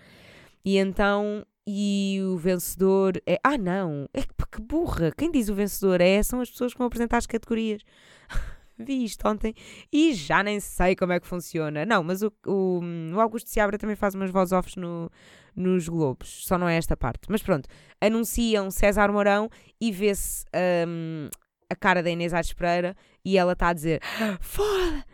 E 0.64 0.76
então. 0.78 1.44
E 1.66 2.20
o 2.24 2.36
vencedor 2.36 3.22
é. 3.24 3.38
Ah, 3.44 3.56
não! 3.56 4.08
É 4.12 4.22
que, 4.22 4.34
que 4.50 4.60
burra! 4.60 5.12
Quem 5.16 5.30
diz 5.30 5.48
o 5.48 5.54
vencedor 5.54 6.00
é 6.00 6.20
são 6.22 6.40
as 6.40 6.50
pessoas 6.50 6.72
que 6.72 6.78
vão 6.78 6.88
apresentar 6.88 7.18
as 7.18 7.26
categorias. 7.26 7.82
Vi 8.78 9.04
isto 9.04 9.28
ontem 9.28 9.54
e 9.92 10.12
já 10.12 10.42
nem 10.42 10.58
sei 10.58 10.96
como 10.96 11.12
é 11.12 11.20
que 11.20 11.26
funciona. 11.26 11.86
Não, 11.86 12.02
mas 12.02 12.22
o, 12.22 12.32
o, 12.46 12.80
o 13.14 13.20
Augusto 13.20 13.48
Seabra 13.48 13.78
também 13.78 13.94
faz 13.94 14.14
umas 14.14 14.30
voz 14.30 14.50
offs 14.50 14.74
no, 14.76 15.10
nos 15.54 15.88
Globos, 15.88 16.44
só 16.46 16.58
não 16.58 16.68
é 16.68 16.76
esta 16.76 16.96
parte. 16.96 17.20
Mas 17.28 17.42
pronto, 17.42 17.68
anunciam 18.00 18.70
César 18.70 19.12
Mourão 19.12 19.48
e 19.80 19.92
vê-se 19.92 20.44
um, 20.86 21.28
a 21.72 21.76
cara 21.76 22.02
da 22.02 22.10
Inês 22.10 22.32
Aires 22.32 22.52
Pereira 22.52 22.96
e 23.24 23.36
ela 23.36 23.52
está 23.52 23.68
a 23.68 23.72
dizer 23.72 24.00
foda! 24.40 25.04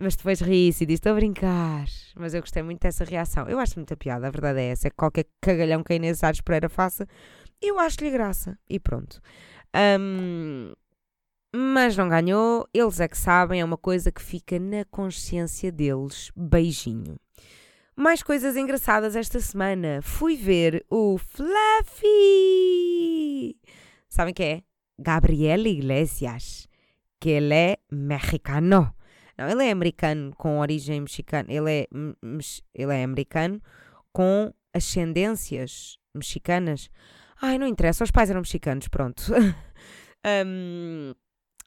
Mas 0.00 0.14
depois 0.14 0.40
ri-se 0.40 0.84
e 0.84 0.86
diz: 0.86 0.94
Estou 0.94 1.12
a 1.12 1.16
brincar. 1.16 1.86
Mas 2.14 2.32
eu 2.32 2.40
gostei 2.40 2.62
muito 2.62 2.80
dessa 2.80 3.04
reação. 3.04 3.48
Eu 3.48 3.58
acho 3.58 3.74
muita 3.76 3.96
piada, 3.96 4.28
a 4.28 4.30
verdade 4.30 4.60
é 4.60 4.68
essa. 4.68 4.86
É 4.86 4.90
que 4.90 4.96
qualquer 4.96 5.26
cagalhão 5.40 5.82
que 5.82 5.92
a 5.92 5.96
Inês 5.96 6.22
Aires 6.22 6.40
Pereira 6.40 6.68
faça, 6.68 7.06
eu 7.60 7.80
acho-lhe 7.80 8.10
graça. 8.10 8.56
E 8.68 8.78
pronto. 8.78 9.20
Um, 10.00 10.72
mas 11.54 11.96
não 11.96 12.08
ganhou, 12.08 12.68
eles 12.72 13.00
é 13.00 13.08
que 13.08 13.18
sabem, 13.18 13.60
é 13.60 13.64
uma 13.64 13.76
coisa 13.76 14.12
que 14.12 14.22
fica 14.22 14.58
na 14.58 14.84
consciência 14.84 15.72
deles. 15.72 16.30
Beijinho. 16.36 17.16
Mais 17.96 18.22
coisas 18.22 18.56
engraçadas 18.56 19.16
esta 19.16 19.40
semana. 19.40 20.00
Fui 20.00 20.36
ver 20.36 20.86
o 20.88 21.18
Fluffy! 21.18 21.56
Sabem 24.08 24.32
que 24.32 24.42
é? 24.44 24.62
Gabriel 24.98 25.66
Iglesias, 25.66 26.68
que 27.20 27.30
ele 27.30 27.54
é 27.54 27.76
mexicano. 27.90 28.94
Não, 29.36 29.48
ele 29.48 29.64
é 29.64 29.70
americano 29.70 30.34
com 30.36 30.58
origem 30.58 31.00
mexicana. 31.00 31.46
Ele 31.48 31.70
é, 31.70 31.86
ele 32.74 32.92
é 32.92 33.04
americano 33.04 33.62
com 34.12 34.52
ascendências 34.74 35.98
mexicanas. 36.14 36.90
Ai, 37.40 37.58
não 37.58 37.66
interessa, 37.66 38.02
os 38.02 38.10
pais 38.10 38.30
eram 38.30 38.40
mexicanos, 38.40 38.88
pronto. 38.88 39.22
um, 40.46 41.14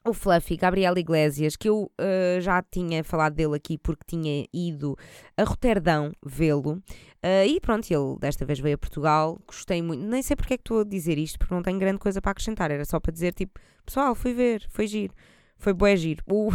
o 0.04 0.12
Fluffy, 0.12 0.56
Gabriel 0.56 0.96
Iglesias, 0.98 1.56
que 1.56 1.68
eu 1.68 1.84
uh, 1.84 2.40
já 2.40 2.62
tinha 2.62 3.04
falado 3.04 3.34
dele 3.34 3.56
aqui 3.56 3.78
porque 3.78 4.02
tinha 4.06 4.46
ido 4.52 4.96
a 5.36 5.44
Roterdão 5.44 6.12
vê-lo. 6.24 6.82
Uh, 7.24 7.46
e 7.46 7.60
pronto, 7.60 7.88
ele 7.90 8.18
desta 8.18 8.44
vez 8.44 8.58
veio 8.58 8.74
a 8.74 8.78
Portugal. 8.78 9.38
Gostei 9.46 9.80
muito. 9.80 10.02
Nem 10.02 10.22
sei 10.22 10.34
porque 10.34 10.54
é 10.54 10.56
que 10.56 10.62
estou 10.62 10.80
a 10.80 10.84
dizer 10.84 11.18
isto, 11.18 11.38
porque 11.38 11.54
não 11.54 11.62
tenho 11.62 11.78
grande 11.78 11.98
coisa 11.98 12.20
para 12.20 12.32
acrescentar. 12.32 12.70
Era 12.70 12.84
só 12.84 12.98
para 12.98 13.12
dizer, 13.12 13.32
tipo, 13.32 13.60
pessoal, 13.84 14.14
fui 14.14 14.32
ver, 14.34 14.66
foi 14.68 14.86
giro. 14.86 15.14
Foi 15.56 15.72
bué 15.72 15.96
giro. 15.96 16.22
O, 16.28 16.52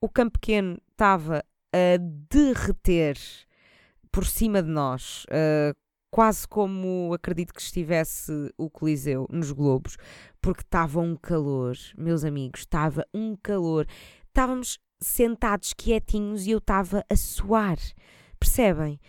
o 0.00 0.08
campo 0.08 0.38
pequeno 0.38 0.78
estava 0.90 1.44
a 1.72 1.98
derreter 2.28 3.16
por 4.10 4.26
cima 4.26 4.62
de 4.62 4.68
nós. 4.68 5.24
Uh, 5.26 5.76
quase 6.10 6.46
como 6.46 7.12
acredito 7.12 7.52
que 7.52 7.60
estivesse 7.60 8.52
o 8.56 8.70
Coliseu 8.70 9.26
nos 9.30 9.52
Globos, 9.52 9.96
porque 10.40 10.62
estava 10.62 11.00
um 11.00 11.16
calor, 11.16 11.76
meus 11.96 12.24
amigos, 12.24 12.60
estava 12.60 13.04
um 13.12 13.36
calor. 13.36 13.86
Estávamos 14.26 14.78
sentados 15.00 15.72
quietinhos 15.72 16.46
e 16.46 16.50
eu 16.50 16.58
estava 16.58 17.04
a 17.10 17.16
suar. 17.16 17.78
Percebem? 18.38 19.00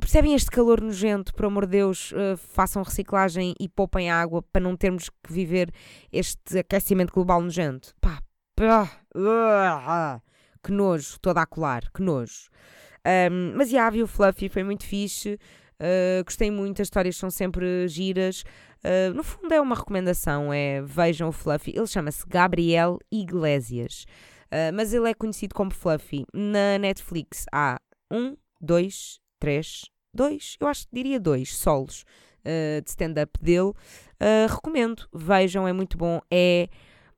Percebem 0.00 0.34
este 0.34 0.50
calor 0.50 0.80
nojento? 0.80 1.32
Por 1.34 1.46
amor 1.46 1.66
de 1.66 1.72
Deus, 1.72 2.12
uh, 2.12 2.36
façam 2.36 2.82
reciclagem 2.82 3.54
e 3.60 3.68
poupem 3.68 4.10
água 4.10 4.42
para 4.42 4.62
não 4.62 4.76
termos 4.76 5.08
que 5.08 5.32
viver 5.32 5.72
este 6.12 6.58
aquecimento 6.58 7.12
global 7.12 7.40
nojento. 7.40 7.94
Pá, 8.00 8.20
pá 8.56 10.20
que 10.64 10.72
nojo, 10.72 11.18
toda 11.20 11.42
a 11.42 11.46
colar, 11.46 11.82
que 11.92 12.02
nojo. 12.02 12.48
Um, 13.30 13.54
mas 13.56 13.68
já 13.68 13.88
vi 13.90 14.02
o 14.02 14.06
Fluffy, 14.06 14.48
foi 14.48 14.64
muito 14.64 14.84
fixe. 14.84 15.38
Uh, 15.80 16.24
gostei 16.24 16.50
muito, 16.50 16.80
as 16.80 16.86
histórias 16.86 17.16
são 17.16 17.30
sempre 17.30 17.88
giras. 17.88 18.44
Uh, 18.84 19.14
no 19.14 19.22
fundo, 19.22 19.52
é 19.52 19.60
uma 19.60 19.74
recomendação: 19.74 20.52
é 20.52 20.82
vejam 20.82 21.28
o 21.28 21.32
Fluffy. 21.32 21.74
Ele 21.76 21.86
chama-se 21.86 22.26
Gabriel 22.26 22.98
Iglesias, 23.10 24.04
uh, 24.46 24.72
mas 24.74 24.92
ele 24.92 25.10
é 25.10 25.14
conhecido 25.14 25.54
como 25.54 25.72
Fluffy. 25.72 26.24
Na 26.32 26.78
Netflix 26.78 27.46
há 27.52 27.80
um, 28.10 28.36
dois, 28.60 29.18
três, 29.40 29.84
dois, 30.14 30.56
eu 30.60 30.66
acho 30.66 30.86
que 30.86 30.94
diria 30.94 31.18
dois 31.18 31.56
solos 31.56 32.04
de 32.44 32.90
stand-up 32.90 33.32
dele. 33.40 33.72
recomendo, 34.50 35.08
vejam, 35.14 35.66
é 35.66 35.72
muito 35.72 35.96
bom. 35.96 36.20
É 36.30 36.68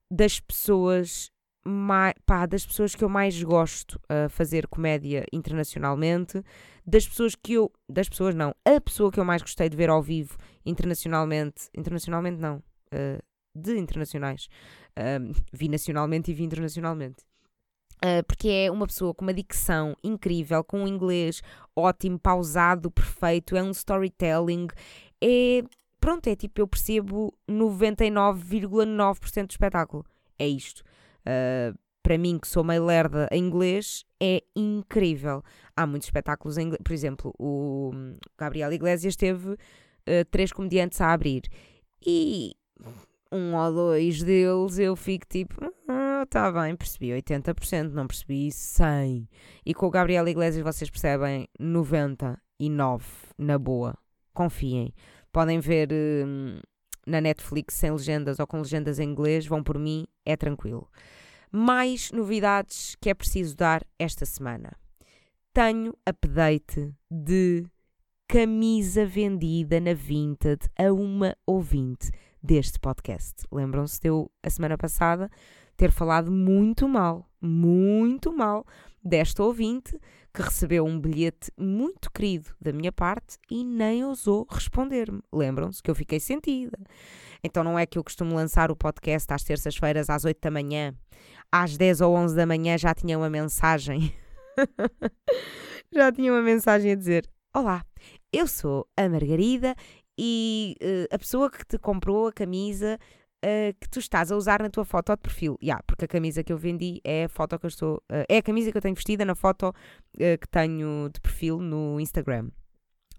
das 0.08 0.38
pessoas 0.38 1.32
mais, 1.66 2.14
pá, 2.24 2.46
das 2.46 2.64
pessoas 2.64 2.94
que 2.94 3.02
eu 3.02 3.08
mais 3.08 3.42
gosto 3.42 4.00
a 4.08 4.28
fazer 4.28 4.66
comédia 4.68 5.24
internacionalmente, 5.32 6.42
das 6.86 7.06
pessoas 7.06 7.34
que 7.34 7.54
eu, 7.54 7.72
das 7.88 8.08
pessoas 8.08 8.34
não, 8.34 8.54
a 8.64 8.80
pessoa 8.80 9.10
que 9.10 9.18
eu 9.18 9.24
mais 9.24 9.42
gostei 9.42 9.68
de 9.68 9.76
ver 9.76 9.90
ao 9.90 10.00
vivo 10.00 10.36
internacionalmente, 10.64 11.68
internacionalmente 11.76 12.40
não, 12.40 12.58
uh, 12.58 13.22
de 13.54 13.76
internacionais, 13.76 14.48
uh, 14.98 15.34
vi 15.52 15.68
nacionalmente 15.68 16.30
e 16.30 16.34
vi 16.34 16.44
internacionalmente. 16.44 17.24
Uh, 17.96 18.22
porque 18.26 18.48
é 18.48 18.70
uma 18.70 18.86
pessoa 18.86 19.14
com 19.14 19.24
uma 19.24 19.34
dicção 19.34 19.96
incrível, 20.04 20.62
com 20.62 20.84
um 20.84 20.86
inglês 20.86 21.42
ótimo, 21.74 22.18
pausado, 22.18 22.90
perfeito, 22.90 23.56
é 23.56 23.62
um 23.62 23.70
storytelling, 23.70 24.68
é. 25.20 25.62
Pronto, 25.98 26.28
é 26.28 26.36
tipo, 26.36 26.60
eu 26.60 26.68
percebo 26.68 27.34
99,9% 27.50 29.46
do 29.46 29.50
espetáculo. 29.50 30.04
É 30.38 30.46
isto. 30.46 30.84
Uh, 31.26 31.76
para 32.02 32.16
mim, 32.16 32.38
que 32.38 32.46
sou 32.46 32.62
meio 32.62 32.84
lerda 32.84 33.28
em 33.32 33.42
inglês, 33.42 34.04
é 34.22 34.40
incrível. 34.54 35.42
Há 35.76 35.84
muitos 35.86 36.06
espetáculos 36.06 36.56
em 36.56 36.66
inglês. 36.66 36.80
Por 36.84 36.92
exemplo, 36.92 37.34
o 37.36 37.90
Gabriel 38.38 38.72
Iglesias 38.72 39.16
teve 39.16 39.50
uh, 39.52 39.58
três 40.30 40.52
comediantes 40.52 41.00
a 41.00 41.12
abrir. 41.12 41.42
E 42.06 42.54
um 43.32 43.56
ou 43.56 43.72
dois 43.72 44.22
deles 44.22 44.78
eu 44.78 44.94
fico 44.94 45.26
tipo, 45.28 45.56
ah, 45.88 46.24
tá 46.30 46.52
bem, 46.52 46.76
percebi 46.76 47.08
80%, 47.08 47.90
não 47.90 48.06
percebi 48.06 48.48
100%. 48.48 49.26
E 49.64 49.74
com 49.74 49.86
o 49.86 49.90
Gabriel 49.90 50.28
Iglesias 50.28 50.62
vocês 50.62 50.88
percebem 50.88 51.48
99% 51.60 52.36
na 53.36 53.58
boa. 53.58 53.98
Confiem. 54.32 54.94
Podem 55.32 55.58
ver 55.58 55.88
uh, 55.92 56.60
na 57.06 57.20
Netflix 57.20 57.74
sem 57.74 57.90
legendas 57.90 58.38
ou 58.40 58.46
com 58.46 58.58
legendas 58.58 58.98
em 58.98 59.08
inglês, 59.08 59.46
vão 59.46 59.62
por 59.62 59.78
mim, 59.78 60.06
é 60.24 60.36
tranquilo 60.36 60.90
mais 61.50 62.10
novidades 62.12 62.96
que 63.00 63.08
é 63.08 63.14
preciso 63.14 63.56
dar 63.56 63.82
esta 63.98 64.26
semana. 64.26 64.72
Tenho 65.52 65.94
update 66.06 66.92
de 67.10 67.64
camisa 68.28 69.06
vendida 69.06 69.80
na 69.80 69.94
Vinted 69.94 70.68
a 70.78 70.92
uma 70.92 71.34
ouvinte 71.46 72.10
deste 72.42 72.78
podcast. 72.78 73.44
Lembram-se 73.50 74.00
de 74.00 74.08
eu, 74.08 74.30
a 74.42 74.50
semana 74.50 74.76
passada, 74.76 75.30
ter 75.76 75.90
falado 75.90 76.30
muito 76.30 76.86
mal, 76.86 77.26
muito 77.46 78.32
mal 78.32 78.64
desta 79.02 79.42
ouvinte 79.42 79.98
que 80.34 80.42
recebeu 80.42 80.84
um 80.84 81.00
bilhete 81.00 81.50
muito 81.56 82.10
querido 82.12 82.50
da 82.60 82.70
minha 82.70 82.92
parte 82.92 83.38
e 83.50 83.64
nem 83.64 84.04
ousou 84.04 84.46
responder-me. 84.50 85.22
Lembram-se 85.32 85.82
que 85.82 85.90
eu 85.90 85.94
fiquei 85.94 86.20
sentida. 86.20 86.78
Então 87.42 87.64
não 87.64 87.78
é 87.78 87.86
que 87.86 87.96
eu 87.96 88.04
costumo 88.04 88.34
lançar 88.34 88.70
o 88.70 88.76
podcast 88.76 89.32
às 89.32 89.42
terças-feiras 89.42 90.10
às 90.10 90.26
8 90.26 90.38
da 90.38 90.50
manhã. 90.50 90.94
Às 91.50 91.78
10 91.78 92.02
ou 92.02 92.14
11 92.14 92.36
da 92.36 92.44
manhã 92.44 92.76
já 92.76 92.94
tinha 92.94 93.16
uma 93.16 93.30
mensagem. 93.30 94.12
já 95.90 96.12
tinha 96.12 96.30
uma 96.30 96.42
mensagem 96.42 96.92
a 96.92 96.96
dizer: 96.96 97.26
Olá, 97.54 97.82
eu 98.30 98.46
sou 98.46 98.86
a 98.94 99.08
Margarida 99.08 99.74
e 100.18 100.76
uh, 100.82 101.14
a 101.14 101.18
pessoa 101.18 101.50
que 101.50 101.64
te 101.64 101.78
comprou 101.78 102.26
a 102.26 102.32
camisa 102.32 102.98
uh, 103.44 103.74
que 103.80 103.88
tu 103.88 103.98
estás 103.98 104.30
a 104.30 104.36
usar 104.36 104.62
na 104.62 104.70
tua 104.70 104.84
foto 104.84 105.14
de 105.14 105.22
perfil. 105.22 105.56
Yeah, 105.62 105.82
porque 105.86 106.04
a 106.04 106.08
camisa 106.08 106.42
que 106.42 106.52
eu 106.52 106.58
vendi 106.58 107.00
é 107.04 107.24
a 107.24 107.28
foto 107.28 107.58
que 107.58 107.66
eu 107.66 107.68
estou. 107.68 107.96
Uh, 108.10 108.24
é 108.28 108.38
a 108.38 108.42
camisa 108.42 108.70
que 108.70 108.78
eu 108.78 108.82
tenho 108.82 108.94
vestida 108.94 109.24
na 109.24 109.34
foto 109.34 109.72
que 110.14 110.48
tenho 110.50 111.10
de 111.12 111.20
perfil 111.20 111.58
no 111.58 112.00
Instagram. 112.00 112.48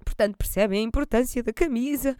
Portanto, 0.04 0.38
percebem 0.38 0.80
a 0.80 0.84
importância 0.84 1.44
da 1.44 1.54
camisa. 1.54 2.16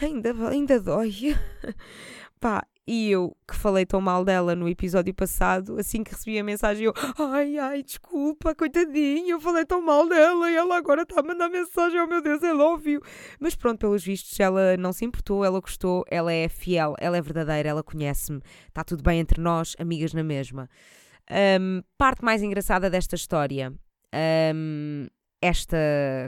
Ainda, 0.00 0.32
ainda 0.48 0.80
dói. 0.80 1.12
Pá, 2.40 2.66
e 2.86 3.10
eu, 3.10 3.36
que 3.48 3.56
falei 3.56 3.84
tão 3.84 4.00
mal 4.00 4.24
dela 4.24 4.54
no 4.54 4.68
episódio 4.68 5.12
passado, 5.12 5.76
assim 5.78 6.04
que 6.04 6.12
recebi 6.12 6.38
a 6.38 6.44
mensagem, 6.44 6.84
eu, 6.84 6.94
ai, 7.18 7.58
ai, 7.58 7.82
desculpa, 7.82 8.54
coitadinha, 8.54 9.32
eu 9.32 9.40
falei 9.40 9.64
tão 9.64 9.82
mal 9.82 10.08
dela 10.08 10.48
e 10.50 10.54
ela 10.54 10.76
agora 10.76 11.02
está 11.02 11.18
a 11.18 11.22
mandar 11.22 11.48
mensagem, 11.48 12.00
oh 12.00 12.06
meu 12.06 12.22
Deus, 12.22 12.42
ela 12.44 12.64
ouviu. 12.64 13.00
Mas 13.40 13.56
pronto, 13.56 13.80
pelos 13.80 14.04
vistos, 14.04 14.38
ela 14.38 14.76
não 14.76 14.92
se 14.92 15.04
importou, 15.04 15.44
ela 15.44 15.58
gostou, 15.60 16.04
ela 16.08 16.32
é 16.32 16.48
fiel, 16.48 16.94
ela 16.98 17.16
é 17.16 17.20
verdadeira, 17.20 17.68
ela 17.68 17.82
conhece-me, 17.82 18.40
está 18.68 18.84
tudo 18.84 19.02
bem 19.02 19.18
entre 19.18 19.40
nós, 19.40 19.74
amigas 19.80 20.14
na 20.14 20.22
mesma. 20.22 20.70
Um, 21.60 21.82
parte 21.98 22.24
mais 22.24 22.40
engraçada 22.40 22.88
desta 22.88 23.16
história. 23.16 23.72
Um, 24.54 25.08
esta 25.46 25.76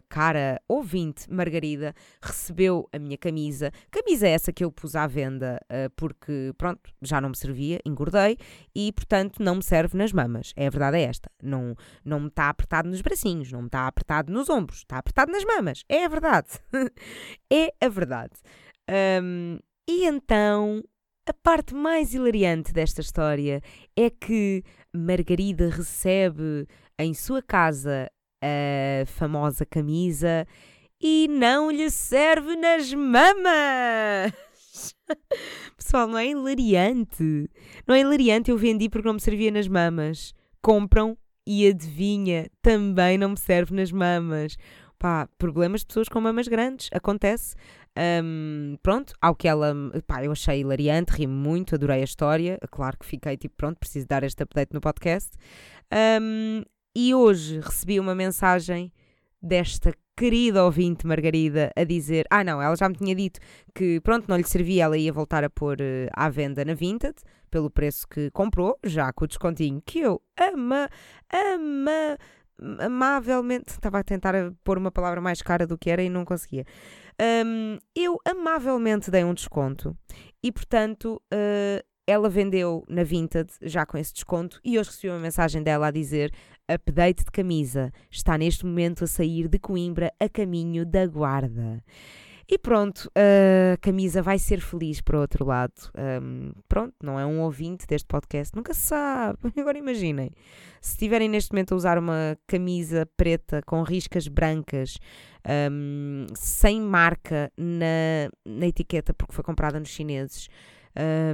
cara 0.09 0.61
ouvinte, 0.69 1.31
Margarida, 1.31 1.95
recebeu 2.23 2.89
a 2.93 2.99
minha 2.99 3.19
camisa. 3.19 3.73
Camisa 3.91 4.29
essa 4.29 4.53
que 4.53 4.65
eu 4.65 4.71
pus 4.71 4.95
à 4.95 5.07
venda 5.07 5.61
uh, 5.65 5.91
porque, 5.97 6.53
pronto, 6.57 6.91
já 7.03 7.21
não 7.21 7.31
me 7.31 7.37
servia, 7.37 7.81
engordei 7.85 8.37
e, 8.75 8.93
portanto, 8.93 9.43
não 9.43 9.57
me 9.57 9.63
serve 9.63 9.97
nas 9.97 10.13
mamas. 10.13 10.53
É 10.57 10.67
a 10.67 10.71
verdade 10.71 10.99
é 10.99 11.03
esta. 11.03 11.31
Não, 11.43 11.75
não 12.05 12.21
me 12.21 12.29
está 12.29 12.49
apertado 12.49 12.89
nos 12.89 13.01
bracinhos, 13.01 13.51
não 13.51 13.63
me 13.63 13.67
está 13.67 13.87
apertado 13.87 14.33
nos 14.33 14.49
ombros, 14.49 14.79
está 14.79 14.99
apertado 14.99 15.33
nas 15.33 15.45
mamas. 15.45 15.85
É 15.89 16.05
a 16.05 16.09
verdade. 16.09 16.49
é 17.53 17.73
a 17.81 17.89
verdade. 17.89 18.35
Um, 19.23 19.59
e 19.89 20.07
então, 20.07 20.83
a 21.27 21.33
parte 21.33 21.75
mais 21.75 22.15
hilariante 22.15 22.73
desta 22.73 23.01
história 23.01 23.61
é 23.97 24.11
que 24.11 24.63
Margarida 24.95 25.69
recebe 25.69 26.67
em 26.99 27.15
sua 27.15 27.43
casa 27.43 28.11
a 28.43 29.07
famosa 29.07 29.67
camisa 29.67 30.47
e 31.01 31.29
não 31.29 31.71
lhe 31.71 31.91
serve 31.91 32.57
nas 32.57 32.93
mamas. 32.93 34.33
Pessoal, 35.77 36.09
não 36.09 36.19
é 36.19 36.29
hilariante? 36.29 37.51
Não 37.87 37.95
é 37.95 38.01
hilariante? 38.01 38.51
Eu 38.51 38.59
vendi 38.59 38.89
porque 38.89 39.07
não 39.07 39.15
me 39.15 39.21
servia 39.21 39.51
nas 39.51 39.69
mamas. 39.69 40.35
Compram 40.61 41.17
e 41.47 41.67
adivinha, 41.67 42.51
também 42.61 43.17
não 43.17 43.31
me 43.31 43.39
serve 43.39 43.75
nas 43.75 43.91
mamas. 43.91 44.57
Pá, 44.99 45.29
problemas 45.39 45.81
de 45.81 45.87
pessoas 45.87 46.09
com 46.09 46.21
mamas 46.21 46.49
grandes, 46.49 46.91
acontece. 46.93 47.55
Um, 48.23 48.77
pronto, 48.83 49.15
ao 49.21 49.35
que 49.35 49.49
ela, 49.49 49.75
pá, 50.07 50.23
eu 50.23 50.31
achei 50.31 50.61
hilariante, 50.61 51.13
ri 51.13 51.27
muito, 51.27 51.75
adorei 51.75 52.01
a 52.01 52.05
história. 52.05 52.59
Claro 52.71 52.99
que 52.99 53.07
fiquei 53.07 53.37
tipo, 53.37 53.57
pronto, 53.57 53.79
preciso 53.79 54.07
dar 54.07 54.23
este 54.25 54.43
update 54.43 54.75
no 54.75 54.81
podcast. 54.81 55.31
Um, 56.21 56.63
e 56.95 57.15
hoje 57.15 57.61
recebi 57.61 57.99
uma 58.01 58.15
mensagem 58.15 58.93
desta 59.41 59.93
querida 60.17 60.65
ouvinte 60.65 61.07
Margarida 61.07 61.71
a 61.77 61.85
dizer: 61.85 62.27
Ah, 62.31 62.43
não, 62.43 62.61
ela 62.61 62.77
já 62.77 62.89
me 62.89 62.97
tinha 62.97 63.15
dito 63.15 63.39
que 63.75 64.01
pronto, 64.01 64.27
não 64.29 64.37
lhe 64.37 64.45
servia, 64.45 64.85
ela 64.85 64.99
ia 64.99 65.13
voltar 65.13 65.45
a 65.45 65.51
pôr 65.51 65.79
uh, 65.81 66.11
à 66.13 66.29
venda 66.29 66.65
na 66.65 66.75
Vinted 66.75 67.15
pelo 67.51 67.71
preço 67.71 68.07
que 68.07 68.31
comprou, 68.33 68.79
já 68.85 69.13
com 69.13 69.25
o 69.25 69.29
descontinho 69.29 69.83
que 69.87 70.01
eu 70.01 70.21
ama, 70.39 70.89
ama, 71.33 72.19
amavelmente. 72.81 73.71
Estava 73.71 74.01
a 74.01 74.05
tentar 74.05 74.35
pôr 74.65 74.77
uma 74.77 74.91
palavra 74.91 75.21
mais 75.21 75.41
cara 75.41 75.67
do 75.67 75.79
que 75.79 75.91
era 75.91 76.03
e 76.03 76.11
não 76.11 76.25
conseguia. 76.25 76.67
Um, 77.21 77.79
eu 77.95 78.19
amavelmente 78.25 79.11
dei 79.11 79.25
um 79.25 79.35
desconto 79.35 79.97
e, 80.43 80.53
portanto, 80.53 81.21
uh, 81.33 81.83
ela 82.07 82.29
vendeu 82.29 82.85
na 82.89 83.03
Vinted, 83.03 83.51
já 83.61 83.85
com 83.85 83.99
esse 83.99 84.15
desconto, 84.15 84.61
e 84.65 84.79
hoje 84.79 84.91
recebi 84.91 85.11
uma 85.11 85.19
mensagem 85.19 85.63
dela 85.63 85.89
a 85.89 85.91
dizer: 85.91 86.33
update 86.69 87.25
de 87.25 87.31
camisa, 87.31 87.93
está 88.11 88.37
neste 88.37 88.65
momento 88.65 89.05
a 89.05 89.07
sair 89.07 89.49
de 89.49 89.59
Coimbra 89.59 90.13
a 90.21 90.29
caminho 90.29 90.85
da 90.85 91.07
Guarda. 91.07 91.83
E 92.51 92.57
pronto, 92.57 93.11
a 93.15 93.77
camisa 93.77 94.23
vai 94.23 94.39
ser 94.39 94.59
feliz 94.61 95.03
por 95.03 95.17
outro 95.17 95.45
lado. 95.45 95.75
Um, 96.23 96.51
pronto, 96.67 96.95
não 97.03 97.21
é 97.21 97.27
um 97.27 97.43
ouvinte 97.43 97.87
deste 97.87 98.09
podcast, 98.09 98.57
nunca 98.57 98.73
se 98.73 98.81
sabe. 98.81 99.39
Agora 99.61 99.77
imaginem, 99.77 100.31
se 100.81 100.93
estiverem 100.93 101.29
neste 101.29 101.53
momento 101.53 101.75
a 101.75 101.77
usar 101.77 101.99
uma 101.99 102.39
camisa 102.47 103.07
preta 103.19 103.61
com 103.67 103.83
riscas 103.83 104.29
brancas, 104.29 104.97
um, 105.71 106.25
sem 106.35 106.81
marca 106.81 107.53
na, 107.55 108.31
na 108.47 108.67
etiqueta, 108.67 109.13
porque 109.13 109.35
foi 109.35 109.45
comprada 109.45 109.79
nos 109.79 109.91
chineses, 109.91 110.49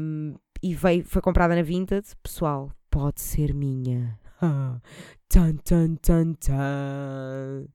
um, 0.02 0.34
e 0.60 0.74
veio, 0.74 1.04
foi 1.04 1.22
comprada 1.22 1.54
na 1.54 1.62
Vinted, 1.62 2.08
pessoal, 2.24 2.72
pode 2.90 3.20
ser 3.20 3.54
minha. 3.54 4.18
tan, 5.34 5.56
tan, 5.56 5.96
tan, 5.96 6.34
tan. 6.34 7.66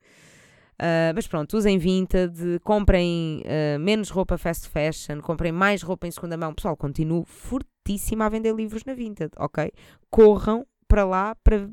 Uh, 0.79 1.11
mas 1.13 1.27
pronto, 1.27 1.57
usem 1.57 1.77
Vinted, 1.77 2.61
comprem 2.63 3.43
uh, 3.43 3.77
menos 3.77 4.09
roupa 4.09 4.37
fast 4.37 4.69
fashion, 4.69 5.19
comprem 5.19 5.51
mais 5.51 5.81
roupa 5.81 6.07
em 6.07 6.11
segunda 6.11 6.37
mão. 6.37 6.53
Pessoal, 6.53 6.77
continuo 6.77 7.25
fortíssima 7.25 8.25
a 8.25 8.29
vender 8.29 8.55
livros 8.55 8.85
na 8.85 8.93
Vinted, 8.93 9.31
ok? 9.37 9.73
Corram 10.09 10.65
para 10.87 11.03
lá 11.03 11.35
para 11.43 11.69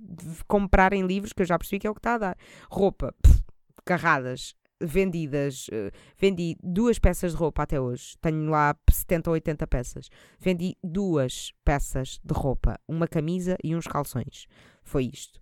comprarem 0.49 1.07
livros, 1.07 1.33
que 1.33 1.42
eu 1.42 1.46
já 1.46 1.57
percebi 1.57 1.79
que 1.79 1.87
é 1.87 1.90
o 1.90 1.94
que 1.94 2.01
está 2.01 2.14
a 2.14 2.18
dar. 2.18 2.37
Roupa, 2.68 3.14
pff, 3.22 3.40
carradas, 3.85 4.57
vendidas. 4.81 5.68
Uh, 5.68 5.92
vendi 6.18 6.57
duas 6.61 6.99
peças 6.99 7.31
de 7.31 7.38
roupa 7.38 7.62
até 7.62 7.81
hoje. 7.81 8.16
Tenho 8.20 8.51
lá 8.51 8.75
70 8.90 9.31
ou 9.31 9.35
80 9.35 9.64
peças. 9.68 10.09
Vendi 10.40 10.77
duas 10.83 11.53
peças 11.64 12.18
de 12.25 12.35
roupa, 12.35 12.77
uma 12.88 13.07
camisa 13.07 13.57
e 13.62 13.77
uns 13.77 13.87
calções. 13.87 14.49
Foi 14.83 15.05
isto. 15.05 15.38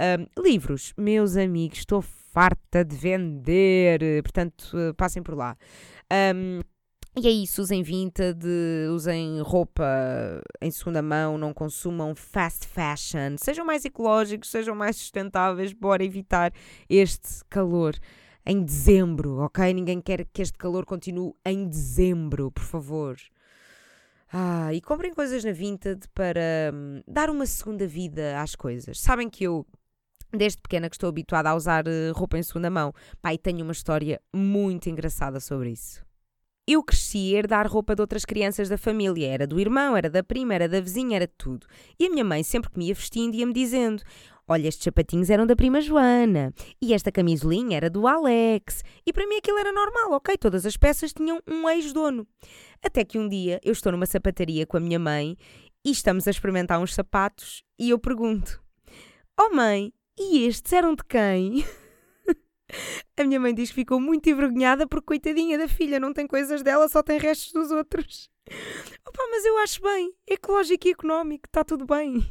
Um, 0.00 0.42
livros, 0.42 0.92
meus 0.96 1.36
amigos, 1.36 1.78
estou 1.78 2.00
farta 2.02 2.84
de 2.84 2.94
vender, 2.94 4.22
portanto, 4.22 4.70
uh, 4.74 4.94
passem 4.94 5.22
por 5.22 5.34
lá. 5.34 5.56
Um, 6.34 6.60
e 7.20 7.26
é 7.26 7.30
isso, 7.30 7.60
usem 7.60 7.82
Vinted, 7.82 8.44
usem 8.92 9.40
roupa 9.40 10.40
em 10.60 10.70
segunda 10.70 11.02
mão, 11.02 11.36
não 11.36 11.52
consumam 11.52 12.14
fast 12.14 12.68
fashion, 12.68 13.36
sejam 13.36 13.64
mais 13.64 13.84
ecológicos, 13.84 14.50
sejam 14.50 14.74
mais 14.74 14.96
sustentáveis, 14.96 15.72
bora 15.72 16.04
evitar 16.04 16.52
este 16.88 17.44
calor 17.50 17.96
em 18.46 18.62
dezembro, 18.62 19.38
ok? 19.40 19.74
Ninguém 19.74 20.00
quer 20.00 20.24
que 20.32 20.42
este 20.42 20.56
calor 20.56 20.86
continue 20.86 21.34
em 21.44 21.68
dezembro, 21.68 22.52
por 22.52 22.62
favor. 22.62 23.16
Ah, 24.32 24.72
e 24.72 24.80
comprem 24.80 25.12
coisas 25.12 25.42
na 25.42 25.52
Vinted 25.52 26.06
para 26.14 26.70
hum, 26.72 27.02
dar 27.06 27.30
uma 27.30 27.46
segunda 27.46 27.86
vida 27.86 28.40
às 28.40 28.54
coisas. 28.54 29.00
Sabem 29.00 29.28
que 29.28 29.44
eu, 29.44 29.66
desde 30.32 30.60
pequena, 30.60 30.88
que 30.88 30.96
estou 30.96 31.08
habituada 31.08 31.50
a 31.50 31.54
usar 31.54 31.86
uh, 31.86 32.12
roupa 32.14 32.38
em 32.38 32.42
segunda 32.42 32.70
mão. 32.70 32.92
Pai, 33.20 33.38
tenho 33.38 33.62
uma 33.62 33.72
história 33.72 34.20
muito 34.34 34.88
engraçada 34.88 35.40
sobre 35.40 35.70
isso. 35.70 36.06
Eu 36.66 36.82
cresci 36.82 37.34
a 37.34 37.38
herdar 37.38 37.66
roupa 37.66 37.94
de 37.94 38.02
outras 38.02 38.26
crianças 38.26 38.68
da 38.68 38.76
família. 38.76 39.26
Era 39.26 39.46
do 39.46 39.58
irmão, 39.58 39.96
era 39.96 40.10
da 40.10 40.22
prima, 40.22 40.54
era 40.54 40.68
da 40.68 40.80
vizinha, 40.80 41.16
era 41.16 41.26
de 41.26 41.32
tudo. 41.38 41.66
E 41.98 42.06
a 42.06 42.10
minha 42.10 42.24
mãe, 42.24 42.42
sempre 42.42 42.70
que 42.70 42.78
me 42.78 42.88
ia 42.88 42.94
vestindo, 42.94 43.34
ia-me 43.34 43.54
dizendo: 43.54 44.02
Olha, 44.50 44.66
estes 44.66 44.84
sapatinhos 44.84 45.28
eram 45.28 45.46
da 45.46 45.54
prima 45.54 45.78
Joana 45.78 46.54
e 46.80 46.94
esta 46.94 47.12
camisolinha 47.12 47.76
era 47.76 47.90
do 47.90 48.06
Alex. 48.06 48.82
E 49.06 49.12
para 49.12 49.26
mim 49.26 49.36
aquilo 49.36 49.58
era 49.58 49.70
normal, 49.70 50.12
ok? 50.12 50.38
Todas 50.38 50.64
as 50.64 50.74
peças 50.74 51.12
tinham 51.12 51.38
um 51.46 51.68
ex-dono. 51.68 52.26
Até 52.82 53.04
que 53.04 53.18
um 53.18 53.28
dia 53.28 53.60
eu 53.62 53.72
estou 53.72 53.92
numa 53.92 54.06
sapataria 54.06 54.66
com 54.66 54.78
a 54.78 54.80
minha 54.80 54.98
mãe 54.98 55.36
e 55.84 55.90
estamos 55.90 56.26
a 56.26 56.30
experimentar 56.30 56.80
uns 56.80 56.94
sapatos 56.94 57.62
e 57.78 57.90
eu 57.90 57.98
pergunto: 57.98 58.58
Oh 59.38 59.54
mãe, 59.54 59.92
e 60.18 60.46
estes 60.46 60.72
eram 60.72 60.94
de 60.94 61.04
quem? 61.04 61.64
a 63.16 63.24
minha 63.24 63.40
mãe 63.40 63.54
diz 63.54 63.70
que 63.70 63.76
ficou 63.76 64.00
muito 64.00 64.28
envergonhada 64.28 64.86
porque, 64.86 65.06
coitadinha 65.06 65.58
da 65.58 65.68
filha, 65.68 66.00
não 66.00 66.12
tem 66.12 66.26
coisas 66.26 66.62
dela, 66.62 66.88
só 66.88 67.02
tem 67.02 67.18
restos 67.18 67.52
dos 67.52 67.70
outros. 67.70 68.30
Opa, 69.06 69.22
mas 69.30 69.44
eu 69.44 69.58
acho 69.58 69.82
bem, 69.82 70.12
ecológico 70.26 70.88
e 70.88 70.90
económico, 70.92 71.46
está 71.46 71.64
tudo 71.64 71.86
bem. 71.86 72.24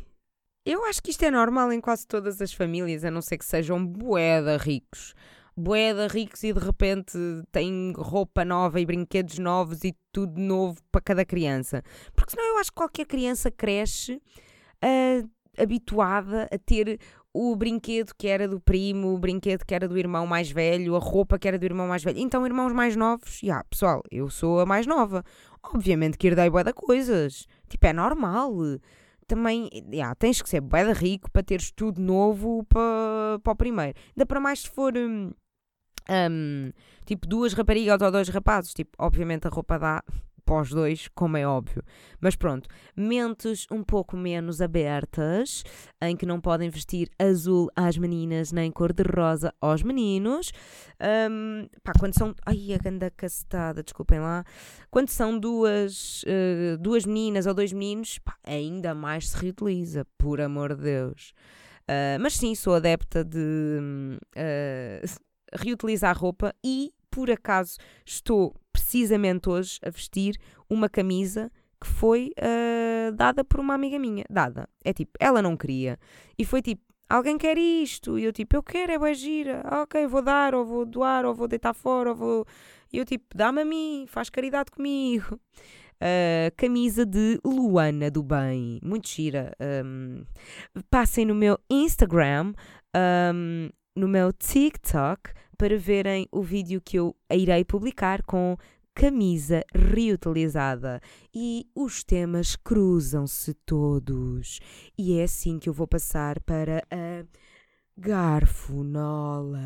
Eu 0.65 0.84
acho 0.86 1.02
que 1.02 1.12
isto 1.12 1.23
é 1.23 1.32
normal 1.32 1.71
em 1.71 1.80
quase 1.80 2.06
todas 2.06 2.41
as 2.41 2.52
famílias, 2.52 3.06
a 3.06 3.12
não 3.12 3.21
ser 3.21 3.38
que 3.38 3.45
sejam 3.45 3.86
boeda 3.86 4.58
ricos. 4.58 5.13
Boeda 5.56 6.08
ricos 6.08 6.43
e 6.43 6.52
de 6.52 6.60
repente 6.60 7.17
têm 7.52 7.93
roupa 7.95 8.43
nova 8.43 8.80
e 8.80 8.86
brinquedos 8.86 9.39
novos 9.39 9.84
e 9.84 9.95
tudo 10.12 10.39
novo 10.39 10.80
para 10.91 11.02
cada 11.02 11.26
criança. 11.26 11.82
Porque 12.13 12.32
senão 12.32 12.45
eu 12.45 12.58
acho 12.58 12.69
que 12.69 12.76
qualquer 12.76 13.06
criança 13.06 13.50
cresce 13.50 14.21
a, 14.82 15.62
habituada 15.62 16.50
a 16.52 16.58
ter 16.58 17.00
o 17.38 17.56
brinquedo 17.56 18.13
que 18.17 18.28
era 18.28 18.47
do 18.47 18.60
primo, 18.60 19.13
o 19.13 19.19
brinquedo 19.19 19.63
que 19.63 19.76
era 19.76 19.88
do 19.88 19.95
irmão 19.95 20.26
mais 20.26 20.50
velho, 20.50 20.95
a 20.95 21.00
roupa 21.00 21.38
que 21.38 21.47
era 21.47 21.60
do 21.60 21.65
irmão 21.65 21.88
mais 21.88 22.04
velho. 22.04 22.17
Então, 22.17 22.45
irmãos 22.47 22.73
mais 22.73 22.95
novos, 22.95 23.39
já, 23.43 23.63
pessoal, 23.63 24.02
eu 24.10 24.28
sou 24.28 24.60
a 24.60 24.65
mais 24.65 24.88
nova. 24.88 25.23
Obviamente 25.63 26.17
que 26.17 26.28
herdei 26.28 26.50
de 26.50 26.73
coisas. 26.73 27.45
Tipo, 27.69 27.86
é 27.86 27.93
normal. 27.93 28.56
Também, 29.28 29.69
já, 29.93 30.15
tens 30.15 30.41
que 30.41 30.50
ser 30.50 30.62
de 30.62 30.93
rico 30.93 31.30
para 31.30 31.43
teres 31.43 31.71
tudo 31.71 32.02
novo 32.02 32.65
para, 32.67 33.39
para 33.43 33.54
o 33.54 33.56
primeiro. 33.56 33.93
Ainda 34.15 34.26
para 34.26 34.39
mais 34.39 34.62
se 34.62 34.69
for... 34.69 34.97
Hum, 34.97 35.32
hum, 36.10 36.71
tipo, 37.06 37.28
duas 37.28 37.54
raparigas 37.54 38.02
ou 38.02 38.12
dois 38.12 38.30
rapazes. 38.30 38.73
Tipo, 38.73 38.91
obviamente 38.97 39.45
a 39.45 39.52
roupa 39.52 39.78
dá 39.78 40.04
pós 40.47 40.69
dois, 40.69 41.10
como 41.13 41.36
é 41.36 41.45
óbvio. 41.45 41.83
Mas 42.21 42.36
pronto, 42.36 42.69
mentes 42.95 43.67
um 43.69 43.83
pouco 43.83 44.15
menos 44.15 44.62
abertas, 44.62 45.63
em 46.01 46.15
que 46.15 46.25
não 46.25 46.39
podem 46.39 46.69
vestir 46.69 47.10
azul 47.19 47.69
às 47.75 47.97
meninas, 47.97 48.53
nem 48.53 48.71
cor 48.71 48.93
de 48.93 49.03
rosa 49.03 49.53
aos 49.60 49.83
meninos. 49.83 50.51
Um, 51.29 51.67
pá, 51.83 51.91
quando 51.99 52.17
são. 52.17 52.33
Ai, 52.45 52.73
a 52.73 52.77
ganda 52.77 53.12
castada, 53.12 53.83
desculpem 53.83 54.19
lá. 54.19 54.45
Quando 54.89 55.10
são 55.10 55.38
duas, 55.38 56.23
uh, 56.23 56.77
duas 56.79 57.05
meninas 57.05 57.45
ou 57.45 57.53
dois 57.53 57.73
meninos, 57.73 58.17
pá, 58.19 58.38
ainda 58.45 58.95
mais 58.95 59.29
se 59.29 59.38
reutiliza, 59.38 60.07
por 60.17 60.39
amor 60.39 60.75
de 60.75 60.83
Deus. 60.83 61.33
Uh, 61.83 62.19
mas 62.21 62.36
sim, 62.38 62.55
sou 62.55 62.73
adepta 62.73 63.23
de 63.23 63.79
uh, 64.36 65.19
reutilizar 65.53 66.17
roupa 66.17 66.55
e, 66.63 66.93
por 67.17 67.32
acaso, 67.32 67.80
estou 68.06 68.53
precisamente 68.71 69.49
hoje 69.49 69.80
a 69.84 69.89
vestir 69.89 70.38
uma 70.69 70.88
camisa 70.88 71.51
que 71.82 71.88
foi 71.88 72.32
uh, 72.38 73.12
dada 73.12 73.43
por 73.43 73.60
uma 73.60 73.73
amiga 73.73 73.97
minha. 73.97 74.23
Dada. 74.30 74.69
É 74.86 74.93
tipo, 74.93 75.13
ela 75.19 75.41
não 75.41 75.58
queria. 75.58 75.97
E 76.38 76.45
foi 76.45 76.62
tipo, 76.62 76.84
alguém 77.10 77.36
quer 77.36 77.58
isto? 77.58 78.19
E 78.19 78.23
eu 78.23 78.32
tipo, 78.32 78.56
eu 78.56 78.62
quero, 78.62 78.91
é 78.91 78.99
boa 78.99 79.15
gira. 79.15 79.63
Ah, 79.65 79.82
ok, 79.82 80.06
vou 80.06 80.21
dar, 80.21 80.53
ou 80.53 80.63
vou 80.63 80.86
doar, 80.86 81.25
ou 81.25 81.34
vou 81.34 81.47
deitar 81.47 81.73
fora, 81.73 82.12
ou 82.12 82.15
vou. 82.15 82.45
E 82.93 82.99
eu 82.99 83.06
tipo, 83.06 83.25
dá-me 83.36 83.63
a 83.63 83.65
mim, 83.65 84.06
faz 84.08 84.30
caridade 84.30 84.69
comigo. 84.69 85.39
Uh, 85.95 86.53
camisa 86.56 87.03
de 87.03 87.39
Luana 87.43 88.12
do 88.12 88.21
Bem, 88.21 88.80
muito 88.84 89.10
gira. 89.10 89.56
Um, 89.60 90.23
passem 90.91 91.25
no 91.25 91.34
meu 91.34 91.58
Instagram, 91.67 92.53
um, 92.95 93.69
no 93.95 94.08
meu 94.08 94.32
TikTok, 94.32 95.32
para 95.58 95.78
verem 95.78 96.28
o 96.32 96.41
vídeo 96.41 96.80
que 96.80 96.98
eu 96.98 97.15
irei 97.32 97.65
publicar 97.65 98.22
com 98.24 98.56
camisa 98.93 99.63
reutilizada 99.74 101.00
e 101.34 101.67
os 101.76 102.04
temas 102.04 102.56
cruzam-se 102.56 103.54
todos. 103.54 104.60
E 104.98 105.20
é 105.20 105.24
assim 105.24 105.60
que 105.60 105.70
eu 105.70 105.74
vou 105.74 105.88
passar 105.88 106.39
para 106.41 106.84
a 106.89 107.26
Garfonola. 107.98 109.60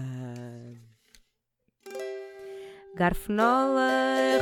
Garfonola, 2.95 3.89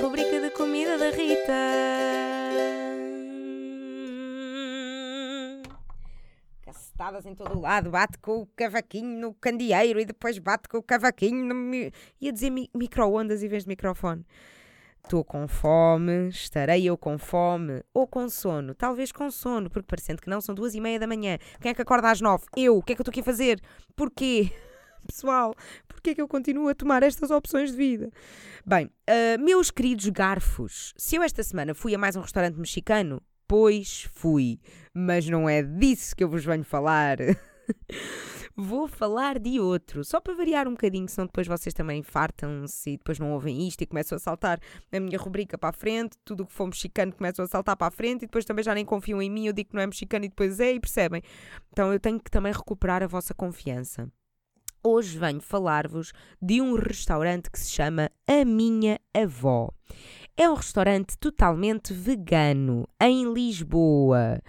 rubrica 0.01 0.41
de 0.41 0.49
comida 0.51 0.97
da 0.97 1.11
Rita. 1.11 2.98
Em 7.25 7.33
todo 7.33 7.57
o 7.57 7.61
lado, 7.61 7.91
bate 7.91 8.17
com 8.17 8.41
o 8.41 8.45
cavaquinho 8.45 9.21
no 9.21 9.33
candeeiro 9.33 10.01
e 10.01 10.05
depois 10.05 10.37
bate 10.37 10.67
com 10.67 10.79
o 10.79 10.83
cavaquinho 10.83 11.45
no. 11.45 11.55
Mi... 11.55 11.93
Ia 12.19 12.33
dizer 12.33 12.49
mi 12.49 12.69
micro-ondas 12.75 13.41
em 13.41 13.47
vez 13.47 13.63
de 13.63 13.69
microfone. 13.69 14.25
Estou 15.01 15.23
com 15.23 15.47
fome, 15.47 16.27
estarei 16.27 16.85
eu 16.85 16.97
com 16.97 17.17
fome 17.17 17.81
ou 17.93 18.05
com 18.05 18.27
sono? 18.27 18.75
Talvez 18.75 19.13
com 19.13 19.31
sono, 19.31 19.69
porque 19.69 19.87
parecendo 19.87 20.21
que 20.21 20.29
não, 20.29 20.41
são 20.41 20.53
duas 20.53 20.75
e 20.75 20.81
meia 20.81 20.99
da 20.99 21.07
manhã. 21.07 21.37
Quem 21.61 21.71
é 21.71 21.73
que 21.73 21.81
acorda 21.81 22.11
às 22.11 22.19
nove? 22.19 22.43
Eu. 22.55 22.77
O 22.77 22.83
que 22.83 22.91
é 22.91 22.95
que 22.95 23.01
eu 23.01 23.03
estou 23.03 23.11
aqui 23.11 23.21
a 23.21 23.23
fazer? 23.23 23.61
Porquê? 23.95 24.51
Pessoal, 25.07 25.55
porquê 25.87 26.09
é 26.09 26.15
que 26.15 26.21
eu 26.21 26.27
continuo 26.27 26.67
a 26.67 26.75
tomar 26.75 27.01
estas 27.01 27.31
opções 27.31 27.71
de 27.71 27.77
vida? 27.77 28.11
Bem, 28.65 28.87
uh, 28.87 29.41
meus 29.41 29.71
queridos 29.71 30.09
garfos, 30.09 30.93
se 30.97 31.15
eu 31.15 31.23
esta 31.23 31.41
semana 31.41 31.73
fui 31.73 31.95
a 31.95 31.97
mais 31.97 32.17
um 32.17 32.21
restaurante 32.21 32.57
mexicano, 32.57 33.21
pois 33.49 34.07
fui. 34.13 34.59
Mas 34.93 35.27
não 35.27 35.49
é 35.49 35.63
disso 35.63 36.15
que 36.15 36.23
eu 36.23 36.29
vos 36.29 36.45
venho 36.45 36.63
falar. 36.63 37.17
Vou 38.55 38.89
falar 38.89 39.39
de 39.39 39.57
outro, 39.57 40.03
só 40.03 40.19
para 40.19 40.33
variar 40.35 40.67
um 40.67 40.71
bocadinho, 40.71 41.07
senão 41.07 41.27
depois 41.27 41.47
vocês 41.47 41.73
também 41.73 42.03
fartam-se 42.03 42.91
e 42.91 42.97
depois 42.97 43.17
não 43.17 43.31
ouvem 43.31 43.65
isto 43.65 43.81
e 43.81 43.85
começam 43.85 44.17
a 44.17 44.19
saltar 44.19 44.59
a 44.91 44.99
minha 44.99 45.17
rubrica 45.17 45.57
para 45.57 45.69
a 45.69 45.73
frente, 45.73 46.17
tudo 46.25 46.43
o 46.43 46.45
que 46.45 46.51
for 46.51 46.65
mexicano 46.65 47.13
começam 47.13 47.45
a 47.45 47.47
saltar 47.47 47.77
para 47.77 47.87
a 47.87 47.91
frente 47.91 48.23
e 48.23 48.25
depois 48.25 48.43
também 48.43 48.61
já 48.61 48.75
nem 48.75 48.83
confiam 48.83 49.21
em 49.21 49.29
mim, 49.29 49.47
eu 49.47 49.53
digo 49.53 49.69
que 49.69 49.75
não 49.75 49.81
é 49.81 49.87
mexicano 49.87 50.25
e 50.25 50.29
depois 50.29 50.59
é 50.59 50.73
e 50.73 50.79
percebem. 50.79 51.21
Então 51.71 51.93
eu 51.93 52.01
tenho 52.01 52.19
que 52.19 52.29
também 52.29 52.51
recuperar 52.51 53.01
a 53.01 53.07
vossa 53.07 53.33
confiança. 53.33 54.11
Hoje 54.83 55.17
venho 55.17 55.39
falar-vos 55.39 56.11
de 56.41 56.61
um 56.61 56.73
restaurante 56.73 57.49
que 57.49 57.59
se 57.59 57.69
chama 57.69 58.11
A 58.27 58.43
Minha 58.43 58.99
Avó. 59.13 59.69
É 60.41 60.49
um 60.49 60.53
restaurante 60.53 61.17
totalmente 61.17 61.93
vegano 61.93 62.87
em 63.01 63.33
Lisboa. 63.33 64.41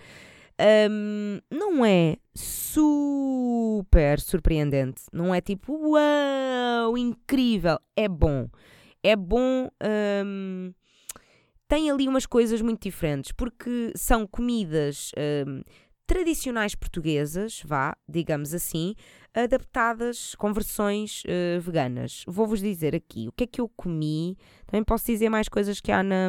Um, 0.88 1.40
não 1.50 1.85
é 1.85 2.16
super 2.33 4.20
surpreendente. 4.20 5.03
Não 5.12 5.35
é 5.35 5.40
tipo, 5.40 5.72
uau, 5.72 6.96
incrível. 6.96 7.76
É 7.96 8.07
bom. 8.07 8.48
É 9.03 9.16
bom. 9.16 9.68
Um, 10.24 10.72
tem 11.66 11.90
ali 11.90 12.07
umas 12.07 12.24
coisas 12.24 12.62
muito 12.62 12.85
diferentes, 12.85 13.33
porque 13.33 13.92
são 13.96 14.29
comidas 14.29 15.11
um, 15.44 15.61
tradicionais 16.11 16.75
portuguesas, 16.75 17.62
vá, 17.64 17.96
digamos 18.09 18.53
assim, 18.53 18.96
adaptadas 19.33 20.35
com 20.35 20.53
versões 20.53 21.23
uh, 21.23 21.61
veganas. 21.61 22.25
Vou-vos 22.27 22.59
dizer 22.59 22.96
aqui 22.96 23.29
o 23.29 23.33
que 23.33 23.44
é 23.44 23.46
que 23.46 23.61
eu 23.61 23.68
comi. 23.68 24.37
Também 24.66 24.83
posso 24.83 25.07
dizer 25.07 25.29
mais 25.29 25.49
coisas 25.49 25.81
que 25.81 25.92
há 25.92 26.03
na, 26.03 26.29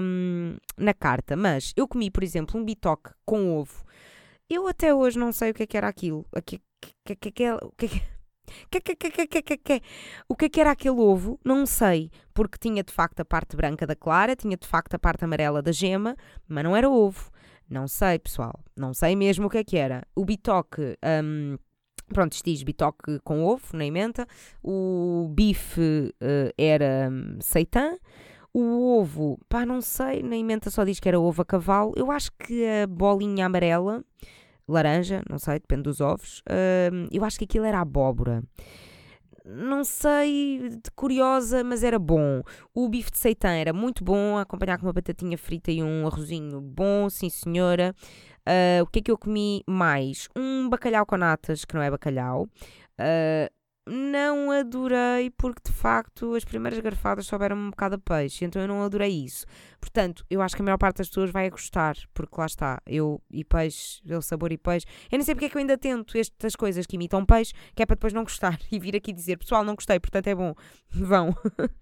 na 0.78 0.94
carta, 0.94 1.36
mas 1.36 1.74
eu 1.76 1.88
comi, 1.88 2.12
por 2.12 2.22
exemplo, 2.22 2.62
um 2.62 2.64
bitoque 2.64 3.10
com 3.26 3.58
ovo. 3.58 3.84
Eu 4.48 4.68
até 4.68 4.94
hoje 4.94 5.18
não 5.18 5.32
sei 5.32 5.50
o 5.50 5.54
que 5.56 5.64
é 5.64 5.66
que 5.66 5.78
era 5.78 5.88
aquilo. 5.88 6.28
O 6.32 6.42
que 6.44 6.62
é 7.10 7.16
que 7.16 7.44
era? 7.44 7.66
O 7.66 7.72
que 10.36 10.46
é 10.46 10.50
que 10.50 10.62
era 10.62 10.70
aquele 10.70 11.00
ovo? 11.00 11.40
Não 11.44 11.66
sei, 11.66 12.12
porque 12.36 12.60
tinha 12.60 12.84
de 12.84 12.94
facto 12.94 13.22
a 13.22 13.26
parte 13.26 13.56
branca 13.56 13.88
da 13.88 13.96
clara, 13.96 14.36
tinha 14.36 14.58
de 14.58 14.68
facto 14.68 14.94
a 14.94 15.00
parte 15.00 15.26
amarela 15.26 15.60
da 15.60 15.72
gema, 15.72 16.16
mas 16.48 16.64
não 16.64 16.78
era 16.78 16.88
ovo. 16.88 17.32
Não 17.72 17.88
sei, 17.88 18.20
pessoal. 18.20 18.60
Não 18.76 18.94
sei 18.94 19.16
mesmo 19.16 19.48
o 19.48 19.50
que 19.50 19.60
é 19.60 19.64
que 19.64 19.78
era. 19.78 20.06
O 20.14 20.26
bitoque. 20.26 20.98
Um, 21.24 21.58
Pronto, 22.14 22.38
diz 22.44 22.62
bitoque 22.62 23.20
com 23.24 23.46
ovo, 23.46 23.64
nem 23.74 23.90
menta. 23.90 24.28
O 24.62 25.32
bife 25.34 26.14
uh, 26.22 26.54
era 26.58 27.10
um. 27.10 27.40
O 28.54 29.00
ovo, 29.00 29.40
pá, 29.48 29.66
não 29.66 29.80
sei, 29.80 30.22
nem 30.22 30.44
menta 30.44 30.70
só 30.70 30.84
diz 30.84 31.00
que 31.00 31.08
era 31.08 31.18
ovo 31.18 31.42
a 31.42 31.46
cavalo. 31.46 31.94
Eu 31.96 32.12
acho 32.12 32.34
que 32.34 32.66
a 32.66 32.86
bolinha 32.86 33.46
amarela, 33.46 34.04
laranja, 34.68 35.24
não 35.30 35.40
sei, 35.40 35.54
depende 35.54 35.84
dos 35.84 36.02
ovos. 36.02 36.40
Uh, 36.40 37.08
eu 37.10 37.24
acho 37.24 37.38
que 37.40 37.46
aquilo 37.46 37.64
era 37.64 37.80
abóbora 37.80 38.44
não 39.54 39.84
sei, 39.84 40.80
curiosa, 40.96 41.64
mas 41.64 41.84
era 41.84 42.00
bom. 42.00 42.42
O 42.74 42.88
bife 42.90 43.12
de 43.12 43.18
seitã 43.18 43.50
era 43.50 43.74
muito 43.74 44.04
bom, 44.04 44.38
acompanhar 44.38 44.78
com 44.78 44.86
uma 44.86 44.94
batatinha 44.94 45.38
frita 45.38 45.72
e 45.72 45.84
um 45.84 46.08
arrozinho 46.08 46.62
bom, 46.62 47.10
sim 47.10 47.30
senhora. 47.30 47.94
Uh, 48.42 48.84
o 48.84 48.88
que 48.88 49.00
é 49.00 49.02
que 49.02 49.12
eu 49.12 49.18
comi 49.18 49.64
mais? 49.68 50.28
Um 50.36 50.70
bacalhau 50.70 51.06
com 51.06 51.18
natas, 51.18 51.66
que 51.66 51.76
não 51.76 51.82
é 51.82 51.92
bacalhau. 51.92 52.48
Uh, 53.00 53.61
não 53.88 54.52
adorei 54.52 55.32
porque 55.32 55.62
de 55.66 55.72
facto 55.72 56.36
as 56.36 56.46
primeiras 56.46 56.80
garfadas 56.80 57.26
souberam 57.26 57.58
um 57.58 57.70
bocado 57.72 57.96
a 57.96 57.98
peixe, 57.98 58.46
então 58.46 58.62
eu 58.62 58.68
não 58.68 58.84
adorei 58.84 59.10
isso. 59.10 59.46
Portanto, 59.80 60.24
eu 60.30 60.42
acho 60.42 60.56
que 60.56 60.62
a 60.62 60.66
maior 60.66 60.78
parte 60.78 60.98
das 60.98 61.08
pessoas 61.08 61.32
vai 61.32 61.50
gostar, 61.50 61.96
porque 62.14 62.36
lá 62.38 62.46
está, 62.46 62.82
eu 62.86 63.22
e 63.32 63.44
peixe, 63.44 64.00
eu 64.06 64.22
sabor 64.22 64.52
e 64.52 64.58
peixe. 64.58 64.86
Eu 65.12 65.18
nem 65.18 65.26
sei 65.26 65.34
porque 65.34 65.46
é 65.46 65.50
que 65.50 65.58
eu 65.58 65.60
ainda 65.60 65.78
tento 65.78 66.18
estas 66.18 66.56
coisas 66.56 66.86
que 66.86 66.96
imitam 66.96 67.26
peixe, 67.26 67.54
que 67.76 67.82
é 67.82 67.86
para 67.86 67.96
depois 67.96 68.14
não 68.14 68.24
gostar 68.24 68.60
e 68.72 68.80
vir 68.80 68.96
aqui 68.96 69.12
dizer, 69.12 69.38
pessoal, 69.38 69.64
não 69.64 69.76
gostei, 69.76 70.00
portanto 70.00 70.28
é 70.28 70.36
bom, 70.36 70.54
vão. 70.90 71.36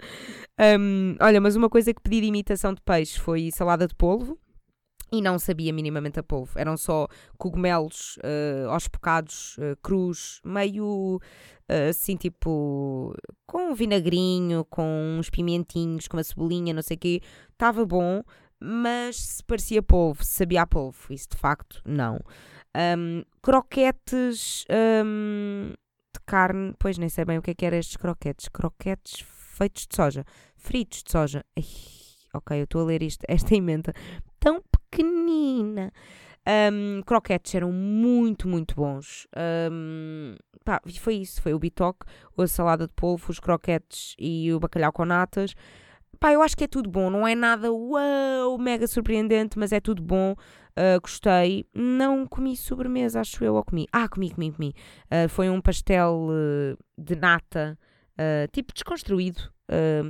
um, 0.80 1.16
olha, 1.20 1.42
mas 1.42 1.56
uma 1.56 1.70
coisa 1.70 1.94
que 1.94 2.02
pedi 2.02 2.22
de 2.22 2.28
imitação 2.28 2.74
de 2.74 2.82
peixe 2.82 3.20
foi 3.20 3.52
salada 3.52 3.86
de 3.86 3.96
polvo 3.96 4.40
e 5.12 5.22
não 5.22 5.40
sabia 5.40 5.74
minimamente 5.74 6.20
a 6.20 6.24
polvo. 6.24 6.58
Eram 6.58 6.78
só 6.78 7.08
cogumelos 7.38 8.18
uh, 8.18 8.70
aos 8.70 8.88
bocados, 8.88 9.58
uh, 9.58 9.76
crus, 9.82 10.42
meio 10.44 11.20
uh, 11.70 11.90
assim 11.90 12.16
tipo 12.16 13.16
com 13.46 13.72
um 13.72 13.74
vinagrinho, 13.74 14.66
com 14.70 15.18
uns 15.18 15.30
pimentinhos, 15.30 16.08
com 16.08 16.18
uma 16.18 16.24
cebolinha, 16.24 16.74
não 16.74 16.82
sei 16.82 16.96
o 16.96 17.00
quê. 17.00 17.22
Estava 17.52 17.86
bom, 17.86 18.24
mas 18.60 19.18
se 19.18 19.44
parecia 19.44 19.82
polvo, 19.82 20.24
se 20.24 20.34
sabia 20.34 20.64
a 20.64 20.68
polvo. 20.68 21.12
Isso 21.12 21.30
de 21.32 21.38
facto 21.38 21.82
não. 21.86 22.20
Um, 22.76 23.24
croquetes 23.42 24.66
um, 24.70 25.74
de 26.14 26.20
carne, 26.26 26.74
pois 26.78 26.98
nem 26.98 27.10
sei 27.10 27.26
bem 27.26 27.38
o 27.38 27.42
que 27.42 27.52
é 27.52 27.56
que 27.56 27.66
eram 27.66 27.78
estes 27.78 27.98
croquetes. 27.98 28.48
Croquetes 28.50 29.26
feitos 29.60 29.88
de 29.88 29.96
soja, 29.96 30.26
fritos 30.56 31.04
de 31.04 31.12
soja. 31.12 31.46
Ai, 31.58 31.66
ok, 32.34 32.60
eu 32.60 32.64
estou 32.66 32.82
a 32.82 32.86
ler 32.86 33.02
isto, 33.02 33.24
esta 33.28 33.56
emenda 33.56 33.94
pequenina. 34.90 35.92
Um, 36.48 37.02
croquetes 37.04 37.54
eram 37.54 37.72
muito, 37.72 38.48
muito 38.48 38.76
bons. 38.76 39.28
Um, 39.72 40.36
pá, 40.66 40.82
foi 41.00 41.16
isso, 41.16 41.42
foi 41.42 41.54
o 41.54 41.60
bitoque, 41.60 42.06
a 42.38 42.48
salada 42.48 42.88
de 42.88 42.94
polvo, 42.94 43.30
os 43.30 43.40
croquetes 43.40 44.16
e 44.18 44.52
o 44.54 44.60
bacalhau 44.60 44.92
com 44.92 45.06
natas. 45.06 45.54
Pá, 46.20 46.34
eu 46.34 46.42
acho 46.42 46.58
que 46.58 46.64
é 46.64 46.68
tudo 46.68 46.90
bom, 46.90 47.10
não 47.10 47.28
é 47.28 47.34
nada 47.36 47.72
uau, 47.72 48.58
mega 48.58 48.88
surpreendente, 48.88 49.58
mas 49.58 49.72
é 49.72 49.80
tudo 49.80 50.02
bom. 50.02 50.36
Uh, 50.80 51.00
gostei. 51.02 51.66
Não 51.74 52.26
comi 52.26 52.56
sobremesa, 52.56 53.20
acho 53.20 53.44
eu, 53.44 53.56
ou 53.56 53.64
comi. 53.64 53.88
Ah, 53.92 54.08
comi, 54.08 54.32
comi, 54.32 54.52
comi. 54.52 54.74
Uh, 55.06 55.30
foi 55.30 55.50
um 55.50 55.62
pastel 55.62 56.30
uh, 56.30 56.78
de 56.98 57.16
nata, 57.16 57.78
tipo 58.52 58.74
desconstruído. 58.74 59.42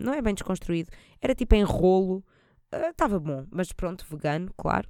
não 0.01 0.13
é 0.13 0.21
bem 0.21 0.33
desconstruído, 0.33 0.89
era 1.21 1.35
tipo 1.35 1.53
em 1.53 1.63
rolo. 1.63 2.23
Estava 2.71 3.19
bom, 3.19 3.45
mas 3.51 3.71
pronto, 3.71 4.05
vegano, 4.09 4.53
claro. 4.57 4.87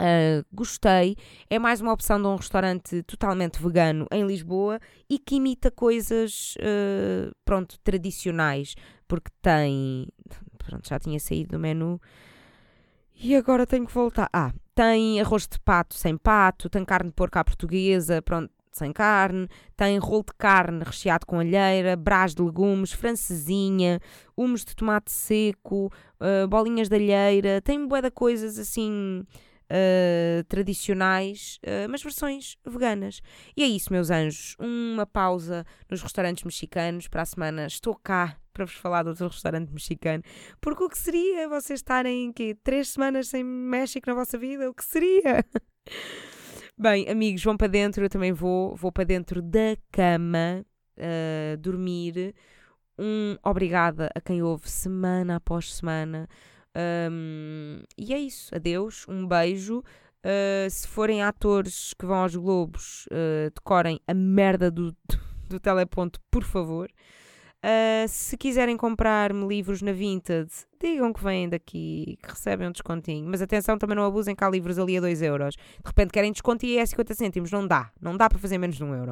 Uh, 0.00 0.44
gostei. 0.52 1.16
É 1.50 1.58
mais 1.58 1.80
uma 1.80 1.92
opção 1.92 2.20
de 2.20 2.28
um 2.28 2.36
restaurante 2.36 3.02
totalmente 3.02 3.60
vegano 3.60 4.06
em 4.12 4.24
Lisboa 4.24 4.78
e 5.10 5.18
que 5.18 5.36
imita 5.36 5.70
coisas, 5.70 6.54
uh, 6.56 7.34
pronto, 7.44 7.78
tradicionais, 7.80 8.74
porque 9.08 9.30
tem. 9.42 10.06
Pronto, 10.58 10.88
já 10.88 10.98
tinha 10.98 11.18
saído 11.18 11.52
do 11.52 11.58
menu 11.58 12.00
e 13.14 13.34
agora 13.34 13.66
tenho 13.66 13.86
que 13.86 13.92
voltar. 13.92 14.28
Ah, 14.32 14.52
tem 14.74 15.20
arroz 15.20 15.48
de 15.48 15.58
pato 15.58 15.94
sem 15.94 16.16
pato, 16.16 16.70
tem 16.70 16.84
carne 16.84 17.08
de 17.08 17.14
porco 17.14 17.38
à 17.38 17.44
portuguesa, 17.44 18.22
pronto, 18.22 18.52
sem 18.76 18.92
carne, 18.92 19.48
tem 19.76 19.98
rolo 19.98 20.24
de 20.26 20.34
carne 20.36 20.82
recheado 20.84 21.26
com 21.26 21.38
alheira, 21.38 21.96
brás 21.96 22.34
de 22.34 22.42
legumes, 22.42 22.92
francesinha, 22.92 24.00
humos 24.36 24.64
de 24.64 24.74
tomate 24.74 25.10
seco, 25.10 25.92
uh, 26.20 26.48
bolinhas 26.48 26.88
de 26.88 26.96
alheira, 26.96 27.60
tem 27.60 27.86
bué 27.86 28.02
de 28.02 28.10
coisas 28.10 28.58
assim 28.58 29.24
uh, 29.68 30.44
tradicionais, 30.44 31.58
uh, 31.64 31.88
mas 31.88 32.02
versões 32.02 32.56
veganas. 32.66 33.20
E 33.56 33.62
é 33.62 33.66
isso, 33.66 33.92
meus 33.92 34.10
anjos. 34.10 34.56
Uma 34.58 35.06
pausa 35.06 35.64
nos 35.90 36.02
restaurantes 36.02 36.44
mexicanos. 36.44 37.08
Para 37.08 37.22
a 37.22 37.26
semana 37.26 37.66
estou 37.66 37.94
cá 37.94 38.36
para 38.52 38.64
vos 38.64 38.74
falar 38.74 39.02
de 39.02 39.10
outro 39.10 39.28
restaurante 39.28 39.70
mexicano. 39.72 40.22
Porque 40.60 40.82
o 40.82 40.88
que 40.88 40.98
seria 40.98 41.48
vocês 41.48 41.80
estarem 41.80 42.32
quê, 42.32 42.56
três 42.62 42.88
semanas 42.88 43.28
sem 43.28 43.44
México 43.44 44.08
na 44.08 44.14
vossa 44.14 44.36
vida? 44.36 44.68
O 44.68 44.74
que 44.74 44.84
seria? 44.84 45.44
Bem, 46.80 47.08
amigos, 47.08 47.42
vão 47.42 47.56
para 47.56 47.66
dentro, 47.66 48.04
eu 48.04 48.08
também 48.08 48.32
vou, 48.32 48.76
vou 48.76 48.92
para 48.92 49.02
dentro 49.02 49.42
da 49.42 49.76
cama 49.90 50.64
uh, 50.96 51.56
dormir. 51.56 52.32
Um 52.96 53.36
obrigada 53.42 54.08
a 54.14 54.20
quem 54.20 54.44
ouve 54.44 54.70
semana 54.70 55.36
após 55.36 55.74
semana. 55.74 56.28
Um, 57.10 57.82
e 57.98 58.14
é 58.14 58.18
isso. 58.20 58.54
Adeus, 58.54 59.04
um 59.08 59.26
beijo. 59.26 59.80
Uh, 60.24 60.70
se 60.70 60.86
forem 60.86 61.20
atores 61.20 61.94
que 61.98 62.06
vão 62.06 62.18
aos 62.18 62.36
Globos, 62.36 63.06
uh, 63.06 63.50
decorem 63.52 63.98
a 64.06 64.14
merda 64.14 64.70
do, 64.70 64.96
do 65.48 65.58
teleponto, 65.58 66.20
por 66.30 66.44
favor. 66.44 66.88
Uh, 67.64 68.06
se 68.06 68.36
quiserem 68.36 68.76
comprar-me 68.76 69.46
livros 69.46 69.82
na 69.82 69.92
Vinted, 69.92 70.48
digam 70.80 71.12
que 71.12 71.22
vêm 71.22 71.48
daqui, 71.48 72.16
que 72.22 72.30
recebem 72.30 72.68
um 72.68 72.72
descontinho. 72.72 73.28
Mas 73.28 73.42
atenção, 73.42 73.76
também 73.76 73.96
não 73.96 74.04
abusem 74.04 74.34
que 74.34 74.44
há 74.44 74.48
livros 74.48 74.78
ali 74.78 74.96
a 74.96 75.00
2 75.00 75.22
euros. 75.22 75.54
De 75.56 75.62
repente 75.86 76.12
querem 76.12 76.30
desconto 76.32 76.64
e 76.64 76.78
é 76.78 76.86
50 76.86 77.14
cêntimos. 77.14 77.50
Não 77.50 77.66
dá. 77.66 77.90
Não 78.00 78.16
dá 78.16 78.28
para 78.28 78.38
fazer 78.38 78.58
menos 78.58 78.76
de 78.76 78.84
1 78.84 78.86
um 78.88 78.94
euro. 78.94 79.10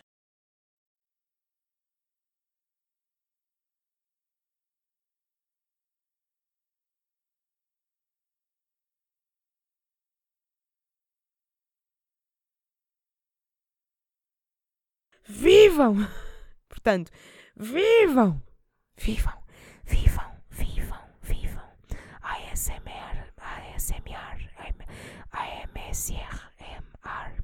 Vivam! 15.29 15.97
Portanto, 16.69 17.11
vivam! 17.57 18.43
Vivam, 18.99 19.33
vivam, 19.85 20.33
vivam, 20.51 20.99
vivam. 21.23 21.71
ASMR, 22.23 23.33
ASMR, 23.37 24.51
AMSR, 25.33 26.53
MR, 26.61 27.43